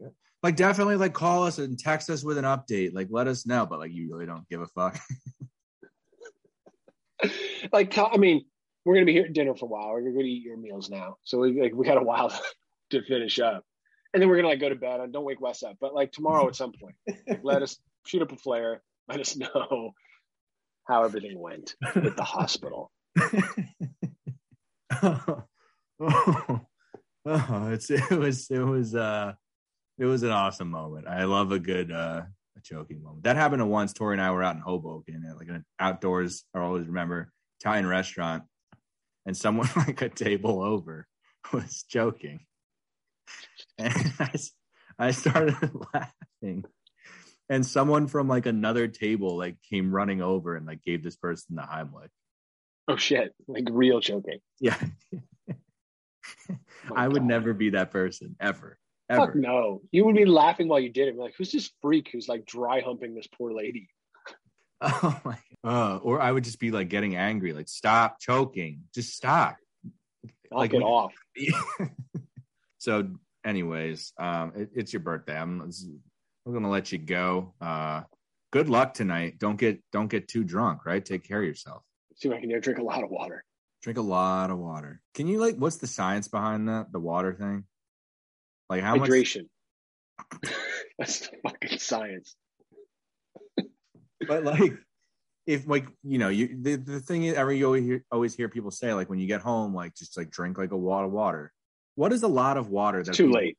like 0.46 0.56
definitely 0.56 0.96
like 0.96 1.14
call 1.14 1.44
us 1.44 1.58
and 1.58 1.80
text 1.80 2.08
us 2.08 2.24
with 2.24 2.38
an 2.38 2.46
update. 2.46 2.94
Like 2.94 3.08
let 3.10 3.28
us 3.28 3.48
know 3.48 3.66
but 3.66 3.80
like 3.80 3.92
you 3.92 4.14
really 4.14 4.28
don't 4.28 4.48
give 4.48 4.62
a 4.62 4.68
fuck. 4.68 5.00
Like 7.74 7.98
i 7.98 8.18
mean 8.18 8.46
we're 8.84 8.94
gonna 8.94 9.08
be 9.08 9.14
here 9.14 9.26
at 9.26 9.34
dinner 9.34 9.56
for 9.56 9.66
a 9.66 9.70
while. 9.70 9.94
We're 9.94 10.02
gonna 10.12 10.26
eat 10.26 10.44
your 10.44 10.58
meals 10.58 10.92
now. 10.92 11.16
So 11.24 11.40
we 11.40 11.60
like 11.60 11.74
we 11.74 11.84
got 11.84 11.98
a 11.98 12.04
while 12.04 12.32
to 12.92 13.02
finish 13.02 13.40
up. 13.40 13.64
And 14.14 14.22
then 14.22 14.30
we're 14.30 14.36
gonna 14.36 14.50
like 14.50 14.60
go 14.60 14.70
to 14.70 14.76
bed. 14.76 15.00
And 15.00 15.12
don't 15.12 15.26
wake 15.26 15.42
wes 15.42 15.64
up. 15.64 15.78
But 15.82 15.96
like 15.96 16.12
tomorrow 16.12 16.48
at 16.48 16.56
some 16.56 16.74
point 16.80 16.96
let 17.42 17.64
us 17.64 17.80
shoot 18.06 18.22
up 18.22 18.32
a 18.32 18.36
flare. 18.36 18.84
Let 19.08 19.20
us 19.20 19.36
know 19.36 19.94
how 20.88 21.04
everything 21.04 21.40
went 21.40 21.74
with 21.96 22.16
the 22.16 22.24
hospital. 22.24 22.92
oh, 25.02 25.44
oh, 26.02 26.62
oh, 27.26 27.70
it's 27.72 27.90
it 27.90 28.12
was 28.12 28.52
it 28.52 28.60
was 28.60 28.94
uh 28.94 29.34
it 29.98 30.06
was 30.06 30.24
an 30.24 30.32
awesome 30.32 30.70
moment. 30.70 31.08
I 31.08 31.26
love 31.26 31.52
a 31.52 31.60
good 31.60 31.92
uh 31.92 32.24
a 32.58 32.62
choking 32.62 33.04
moment. 33.04 33.24
That 33.24 33.36
happened 33.36 33.62
to 33.62 33.66
once. 33.66 33.94
Tori 33.94 34.16
and 34.16 34.22
I 34.22 34.32
were 34.32 34.44
out 34.44 34.56
in 34.56 34.62
Hoboken 34.62 35.26
at 35.30 35.38
like 35.38 35.50
an 35.50 35.66
outdoors. 35.80 36.44
I 36.54 36.60
always 36.60 36.88
remember 36.88 37.32
Italian 37.62 37.88
restaurant, 37.88 38.44
and 39.26 39.36
someone 39.36 39.70
like 39.76 40.02
a 40.02 40.10
table 40.10 40.62
over 40.62 41.08
was 41.52 41.84
joking, 41.90 42.46
and 43.78 44.14
I, 44.20 44.32
I 44.98 45.12
started 45.12 45.56
laughing 45.94 46.66
and 47.50 47.66
someone 47.66 48.08
from 48.08 48.28
like 48.28 48.46
another 48.46 48.88
table 48.88 49.38
like 49.38 49.58
came 49.70 49.94
running 49.94 50.22
over 50.22 50.56
and 50.56 50.66
like 50.66 50.84
gave 50.84 51.04
this 51.04 51.16
person 51.16 51.56
the 51.56 51.62
Heimlich. 51.62 52.10
Oh 52.88 52.98
shit! 52.98 53.34
Like 53.48 53.66
real 53.72 54.00
choking. 54.02 54.40
Yeah. 54.60 54.80
oh, 55.50 56.56
I 56.96 57.08
would 57.08 57.22
God. 57.22 57.28
never 57.28 57.54
be 57.54 57.72
that 57.72 57.92
person 57.92 58.36
ever. 58.40 58.78
Ever. 59.10 59.28
Fuck 59.28 59.36
no. 59.36 59.82
You 59.92 60.06
would 60.06 60.16
be 60.16 60.26
laughing 60.26 60.68
while 60.68 60.80
you 60.80 60.90
did 60.90 61.08
it. 61.08 61.16
like, 61.16 61.36
who's 61.38 61.52
this 61.52 61.72
freak 61.82 62.10
who's 62.12 62.28
like 62.28 62.46
dry 62.46 62.82
humping 62.82 63.16
this 63.16 63.28
poor 63.28 63.54
lady? 63.54 63.90
Oh 64.82 65.20
my 65.24 65.38
uh, 65.64 65.98
or 66.04 66.22
I 66.22 66.32
would 66.32 66.44
just 66.44 66.60
be 66.60 66.70
like 66.70 66.90
getting 66.90 67.16
angry, 67.16 67.54
like 67.54 67.70
stop 67.70 68.20
choking. 68.20 68.84
Just 68.94 69.16
stop. 69.16 69.56
Knock 70.52 70.60
like, 70.60 70.74
it 70.74 70.84
off. 70.84 71.14
so 72.78 73.08
anyways, 73.46 74.12
um 74.20 74.52
it, 74.56 74.70
it's 74.76 74.94
your 74.94 75.00
birthday. 75.00 75.40
I'm 75.40 75.72
we're 76.46 76.54
gonna 76.54 76.70
let 76.70 76.92
you 76.92 77.00
go. 77.00 77.54
Uh, 77.60 78.04
good 78.52 78.70
luck 78.70 78.94
tonight. 78.94 79.40
Don't 79.40 79.56
get 79.56 79.82
don't 79.92 80.10
get 80.10 80.28
too 80.28 80.44
drunk. 80.44 80.86
Right. 80.86 81.04
Take 81.04 81.28
care 81.28 81.40
of 81.40 81.48
yourself. 81.48 81.82
See 82.18 82.28
if 82.28 82.36
I 82.36 82.40
can 82.40 82.50
do. 82.50 82.60
Drink 82.60 82.80
a 82.80 82.84
lot 82.84 83.04
of 83.04 83.10
water. 83.10 83.44
Drink 83.82 83.98
a 83.98 84.04
lot 84.04 84.52
of 84.52 84.58
water. 84.58 85.02
Can 85.14 85.28
you 85.28 85.40
like? 85.40 85.56
What's 85.56 85.78
the 85.78 85.88
science 85.88 86.28
behind 86.28 86.68
that? 86.70 86.92
The 86.92 87.00
water 87.00 87.34
thing. 87.34 87.64
Like 88.70 88.82
how 88.82 88.98
hydration. 88.98 89.48
much? 90.44 90.54
That's 90.98 91.20
the 91.20 91.38
fucking 91.44 91.80
science. 91.80 92.36
but 94.28 94.44
like, 94.44 94.74
if 95.46 95.68
like 95.68 95.88
you 96.04 96.18
know, 96.18 96.30
you 96.30 96.58
the, 96.62 96.76
the 96.76 97.00
thing 97.00 97.26
is, 97.26 97.38
you 97.38 97.66
always 97.66 97.84
hear, 97.84 98.04
always 98.12 98.36
hear 98.36 98.50
people 98.50 98.72
say 98.72 98.94
like 98.94 99.10
when 99.10 99.20
you 99.20 99.28
get 99.28 99.42
home, 99.42 99.74
like 99.74 99.96
just 99.96 100.18
like 100.18 100.32
drink 100.32 100.58
like 100.58 100.72
a 100.72 100.78
lot 100.78 101.06
of 101.06 101.12
water. 101.12 101.52
What 101.96 102.12
is 102.12 102.24
a 102.24 102.28
lot 102.28 102.58
of 102.58 102.70
water? 102.70 103.04
That's 103.04 103.18
too 103.18 103.32
late. 103.32 103.58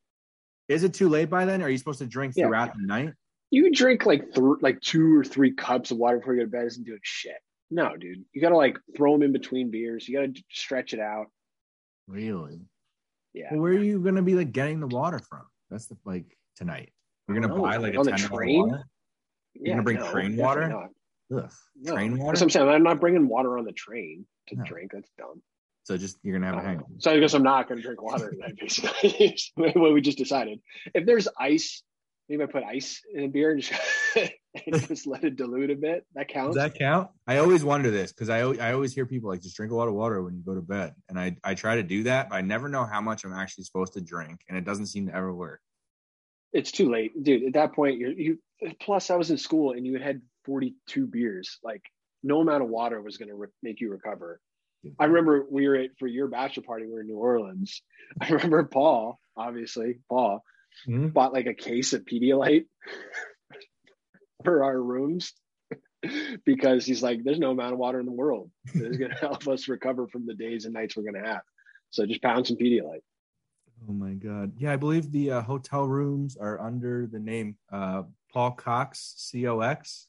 Is 0.69 0.83
it 0.83 0.95
too 0.95 1.09
late 1.09 1.31
by 1.31 1.45
then? 1.45 1.63
Are 1.63 1.69
you 1.69 1.79
supposed 1.79 2.01
to 2.01 2.07
drink 2.07 2.35
yeah. 2.37 2.47
throughout 2.47 2.75
the 2.75 2.85
night? 2.85 3.13
You 3.51 3.71
drink 3.71 4.05
like 4.05 4.35
th- 4.35 4.59
like 4.61 4.81
two 4.81 5.17
or 5.17 5.25
three 5.25 5.53
cups 5.53 5.93
of 5.93 5.99
water 5.99 6.19
before 6.19 6.35
you 6.35 6.41
go 6.41 6.47
to 6.47 6.51
bed 6.51 6.67
isn't 6.67 6.85
doing 6.85 6.99
shit. 7.03 7.37
No, 7.71 7.97
dude. 7.97 8.25
You 8.33 8.41
gotta 8.41 8.57
like 8.57 8.79
throw 8.97 9.13
them 9.13 9.23
in 9.23 9.33
between 9.33 9.71
beers. 9.71 10.09
You 10.09 10.19
gotta 10.19 10.33
stretch 10.51 10.93
it 10.93 11.01
out. 11.01 11.27
Really? 12.09 12.61
Yeah. 13.37 13.49
Well, 13.51 13.61
where 13.61 13.73
are 13.73 13.83
you 13.83 14.01
gonna 14.01 14.23
be 14.23 14.35
like 14.35 14.53
getting 14.53 14.81
the 14.81 14.87
water 14.87 15.19
from? 15.19 15.43
That's 15.71 15.87
the 15.87 15.97
like 16.07 16.25
tonight. 16.57 16.91
You're 17.29 17.39
gonna 17.39 17.55
buy 17.55 17.77
like, 17.77 17.95
a 17.95 17.99
on 17.99 18.07
train. 18.17 18.71
Water? 18.71 18.85
You're 19.53 19.67
yeah, 19.67 19.73
gonna 19.75 19.83
bring 19.83 19.99
no, 19.99 20.11
train 20.11 20.37
water. 20.39 20.89
Ugh, 21.35 21.51
no. 21.77 21.93
Train 21.93 22.19
water. 22.19 22.33
That's 22.33 22.41
what 22.41 22.45
I'm 22.47 22.51
saying. 22.51 22.69
I'm 22.69 22.83
not 22.83 22.99
bringing 22.99 23.29
water 23.29 23.59
on 23.59 23.67
the 23.67 23.73
train 23.73 24.25
to 24.49 24.57
no. 24.57 24.65
drink. 24.65 24.93
That's 24.95 25.11
dumb. 25.19 25.43
So 25.85 25.99
just 25.99 26.17
you're 26.23 26.33
gonna 26.33 26.47
have 26.47 26.57
a 26.57 26.61
uh, 26.61 26.65
hangover. 26.65 26.91
So 26.99 27.13
I 27.13 27.21
guess 27.21 27.35
I'm 27.35 27.43
not 27.43 27.69
gonna 27.69 27.83
drink 27.83 28.03
water 28.03 28.31
tonight, 28.31 28.57
basically. 28.61 29.37
what 29.55 29.93
we 29.93 30.01
just 30.01 30.19
decided. 30.19 30.61
If 30.95 31.05
there's 31.05 31.29
ice, 31.39 31.83
maybe 32.31 32.43
I 32.43 32.47
put 32.47 32.65
ice 32.65 33.03
in 33.15 33.25
a 33.25 33.29
beer 33.29 33.51
and 33.51 33.61
just, 33.61 33.79
and 34.67 34.89
just 34.89 35.07
let 35.07 35.25
it 35.25 35.37
dilute 35.37 35.71
a 35.71 35.77
bit. 35.77 36.07
That 36.15 36.29
counts. 36.29 36.57
Does 36.57 36.65
that 36.65 36.79
count? 36.79 37.11
I 37.27 37.39
always 37.39 37.65
wonder 37.65 37.91
this 37.91 38.13
because 38.13 38.29
I 38.29 38.39
I 38.39 38.73
always 38.73 38.95
hear 38.95 39.07
people 39.07 39.31
like 39.31 39.43
just 39.43 39.57
drink 39.57 39.73
a 39.73 39.77
lot 39.77 39.89
of 39.89 39.95
water 39.95 40.23
when 40.23 40.35
you 40.35 40.43
go 40.43 40.55
to 40.55 40.63
bed, 40.63 40.95
and 41.09 41.19
I 41.19 41.37
I 41.45 41.55
try 41.55 41.77
to 41.77 41.83
do 41.83 42.05
that, 42.05 42.31
but 42.31 42.37
I 42.37 42.41
never 42.41 42.69
know 42.69 42.85
how 42.85 43.01
much 43.01 43.25
I'm 43.25 43.33
actually 43.33 43.65
supposed 43.65 43.95
to 43.95 44.01
drink, 44.01 44.41
and 44.49 44.57
it 44.57 44.65
doesn't 44.65 44.87
seem 44.87 45.07
to 45.07 45.15
ever 45.15 45.33
work. 45.33 45.61
It's 46.53 46.73
too 46.73 46.91
late, 46.91 47.23
dude. 47.23 47.45
At 47.45 47.53
that 47.55 47.75
point, 47.75 47.99
you're 47.99 48.13
you. 48.13 48.39
Plus, 48.81 49.11
I 49.11 49.17
was 49.17 49.31
in 49.31 49.37
school, 49.37 49.73
and 49.73 49.87
you 49.87 49.99
had 49.99 50.23
42 50.47 51.07
beers. 51.07 51.59
Like, 51.63 51.83
no 52.23 52.41
amount 52.41 52.63
of 52.63 52.71
water 52.71 53.03
was 53.03 53.19
going 53.19 53.29
to 53.29 53.35
re- 53.35 53.49
make 53.63 53.81
you 53.81 53.91
recover. 53.91 54.41
I 54.99 55.07
remember 55.07 55.47
we 55.51 55.69
were 55.69 55.77
at 55.77 55.91
for 55.99 56.07
your 56.07 56.29
bachelor 56.29 56.63
party. 56.63 56.87
We 56.87 56.93
were 56.93 57.01
in 57.01 57.09
New 57.09 57.19
Orleans. 57.19 57.83
I 58.21 58.29
remember 58.29 58.65
Paul, 58.65 59.19
obviously 59.37 59.99
Paul, 60.09 60.43
mm-hmm. 60.89 61.09
bought 61.09 61.33
like 61.33 61.47
a 61.47 61.55
case 61.55 61.93
of 61.93 62.05
Pedialyte 62.05 62.67
for 64.45 64.65
our 64.65 64.81
rooms 64.81 65.33
because 66.45 66.85
he's 66.85 67.03
like, 67.03 67.25
"There's 67.25 67.39
no 67.39 67.51
amount 67.51 67.73
of 67.73 67.79
water 67.79 68.01
in 68.01 68.07
the 68.07 68.13
world 68.13 68.51
that 68.75 68.91
is 68.91 68.97
going 68.97 69.11
to 69.13 69.17
help 69.17 69.47
us 69.49 69.69
recover 69.69 70.07
from 70.09 70.27
the 70.27 70.35
days 70.35 70.65
and 70.65 70.75
nights 70.75 70.97
we're 70.97 71.11
going 71.11 71.23
to 71.23 71.29
have." 71.29 71.43
So 71.91 72.07
just 72.07 72.23
pound 72.23 72.47
some 72.47 72.57
Pedialyte. 72.57 73.03
Oh 73.89 73.93
my 73.93 74.13
god! 74.13 74.53
Yeah, 74.59 74.73
I 74.73 74.77
believe 74.77 75.11
the 75.13 75.33
uh, 75.33 75.43
hotel 75.43 75.87
rooms 75.87 76.37
are 76.37 76.61
under 76.61 77.07
the 77.07 77.19
name 77.19 77.57
uh, 77.71 78.03
Paul 78.33 78.53
Cox, 78.53 79.15
C 79.17 79.47
O 79.47 79.61
X. 79.61 80.09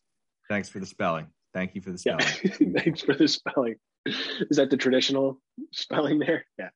Thanks 0.50 0.70
for 0.70 0.80
the 0.80 0.86
spelling. 0.86 1.28
Thank 1.54 1.76
you 1.76 1.82
for 1.82 1.92
the 1.92 1.98
spelling. 1.98 2.26
Yeah. 2.44 2.68
Thanks 2.82 3.02
for 3.02 3.14
the 3.14 3.28
spelling. 3.28 3.76
Is 4.06 4.58
that 4.58 4.70
the 4.70 4.78
traditional 4.78 5.42
spelling 5.74 6.20
there? 6.20 6.46
Yeah, 6.58 6.70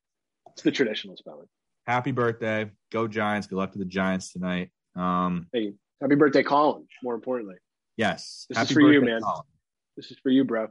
it's 0.51 0.63
the 0.63 0.71
traditional 0.71 1.15
spelling. 1.15 1.47
Happy 1.87 2.11
birthday. 2.11 2.69
Go 2.91 3.07
Giants. 3.07 3.47
Good 3.47 3.55
luck 3.55 3.71
to 3.71 3.79
the 3.79 3.85
Giants 3.85 4.33
tonight. 4.33 4.69
Um, 4.95 5.47
hey, 5.53 5.73
happy 6.01 6.15
birthday, 6.15 6.43
Colin. 6.43 6.87
More 7.03 7.15
importantly. 7.15 7.55
Yes. 7.97 8.45
This 8.49 8.57
happy 8.57 8.69
is 8.69 8.73
for 8.73 8.91
you, 8.91 9.01
man. 9.01 9.21
Colin. 9.21 9.43
This 9.95 10.11
is 10.11 10.17
for 10.23 10.29
you, 10.29 10.43
bro. 10.43 10.67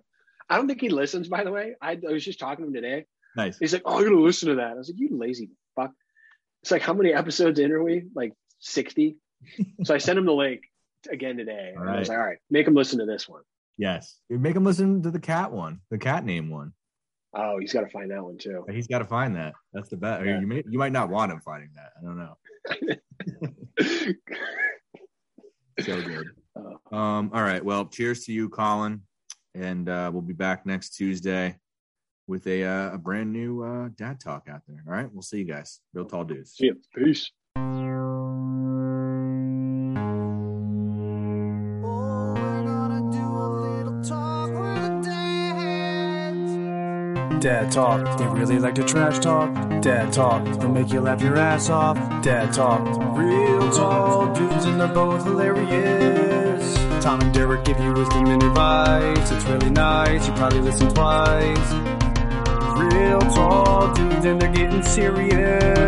I 0.49 0.57
don't 0.57 0.67
think 0.67 0.81
he 0.81 0.89
listens, 0.89 1.29
by 1.29 1.45
the 1.45 1.53
way. 1.53 1.75
I, 1.81 1.93
I 1.93 2.13
was 2.13 2.25
just 2.25 2.41
talking 2.41 2.65
to 2.65 2.69
him 2.69 2.75
today. 2.75 3.07
Nice. 3.37 3.59
He's 3.59 3.73
like, 3.73 3.83
oh, 3.85 3.97
I'm 3.97 4.05
going 4.05 4.17
to 4.17 4.23
listen 4.23 4.49
to 4.49 4.57
that. 4.57 4.73
I 4.73 4.75
was 4.75 4.89
like, 4.89 4.99
you 4.99 5.09
lazy 5.13 5.51
fuck. 5.77 5.93
It's 6.63 6.71
like, 6.71 6.83
how 6.83 6.93
many 6.93 7.13
episodes 7.13 7.61
in 7.61 7.71
are 7.73 7.83
we? 7.83 8.05
Like 8.15 8.33
60? 8.59 9.17
so 9.85 9.95
I 9.95 9.99
sent 9.99 10.19
him 10.19 10.27
the 10.27 10.33
link 10.33 10.63
again 11.11 11.37
today. 11.37 11.73
And 11.77 11.89
I 11.89 11.99
was 11.99 12.09
like, 12.09 12.19
all 12.19 12.25
right, 12.25 12.39
make 12.51 12.67
him 12.67 12.75
listen 12.75 12.99
to 12.99 13.07
this 13.07 13.29
one. 13.29 13.43
Yes, 13.79 14.19
make 14.29 14.55
him 14.55 14.65
listen 14.65 15.03
to 15.05 15.11
the 15.11 15.21
cat 15.21 15.53
one, 15.53 15.81
the 15.91 15.97
cat 15.97 16.25
name 16.25 16.51
one. 16.51 16.75
Oh, 17.35 17.59
he's 17.59 17.73
got 17.73 17.81
to 17.81 17.89
find 17.89 18.11
that 18.11 18.23
one 18.23 18.37
too. 18.37 18.67
He's 18.71 18.89
got 18.89 18.99
to 18.99 19.07
find 19.07 19.37
that. 19.37 19.55
That's 19.73 19.89
the 19.89 19.97
best. 19.97 20.27
Yeah. 20.27 20.41
You 20.41 20.47
may 20.47 20.63
you 20.69 20.79
might 20.79 20.93
not 20.93 21.09
want 21.09 21.33
him 21.33 21.41
finding 21.41 21.71
that. 21.77 21.93
I 21.97 22.05
don't 22.05 22.19
know. 22.19 22.37
so 25.83 26.03
good. 26.03 26.31
Uh. 26.57 26.95
Um. 26.95 27.31
All 27.35 27.43
right. 27.43 27.65
Well, 27.65 27.87
cheers 27.87 28.25
to 28.25 28.33
you, 28.33 28.49
Colin, 28.49 29.03
and 29.55 29.89
uh, 29.89 30.11
we'll 30.13 30.23
be 30.23 30.35
back 30.35 30.67
next 30.67 30.91
Tuesday 30.97 31.57
with 32.27 32.47
a 32.47 32.65
uh, 32.65 32.95
a 32.95 32.99
brand 32.99 33.33
new 33.33 33.63
uh, 33.63 33.89
dad 33.97 34.21
talk 34.21 34.49
out 34.49 34.63
there. 34.69 34.83
All 34.87 34.95
right, 34.95 35.13
we'll 35.13 35.23
see 35.23 35.39
you 35.39 35.45
guys. 35.45 35.81
Real 35.93 36.05
tall 36.05 36.25
dudes. 36.25 36.53
See 36.53 36.67
you. 36.67 36.77
Peace. 36.95 37.31
Dad 47.41 47.73
talk, 47.73 48.19
they 48.19 48.27
really 48.27 48.59
like 48.59 48.75
to 48.75 48.85
trash 48.85 49.19
talk. 49.19 49.51
Dad 49.81 50.13
talk, 50.13 50.45
they'll 50.59 50.69
make 50.69 50.93
you 50.93 51.01
laugh 51.01 51.23
your 51.23 51.39
ass 51.39 51.71
off. 51.71 51.97
Dad 52.23 52.53
talk, 52.53 52.85
tall 53.73 54.33
dudes 54.35 54.65
and 54.65 54.81
they're 54.81 54.89
both 54.89 55.25
hilarious. 55.25 56.75
Tom 57.03 57.21
and 57.21 57.33
Derek 57.33 57.65
give 57.65 57.79
you 57.81 57.93
wisdom 57.93 58.27
and 58.27 58.43
advice. 58.43 59.31
It's 59.31 59.45
really 59.45 59.71
nice, 59.71 60.27
you 60.27 60.33
probably 60.35 60.61
listen 60.61 60.89
twice. 60.93 61.73
Real 62.77 63.21
tall 63.21 63.95
dudes 63.95 64.25
and 64.25 64.41
they're 64.41 64.53
getting 64.53 64.83
serious. 64.83 65.80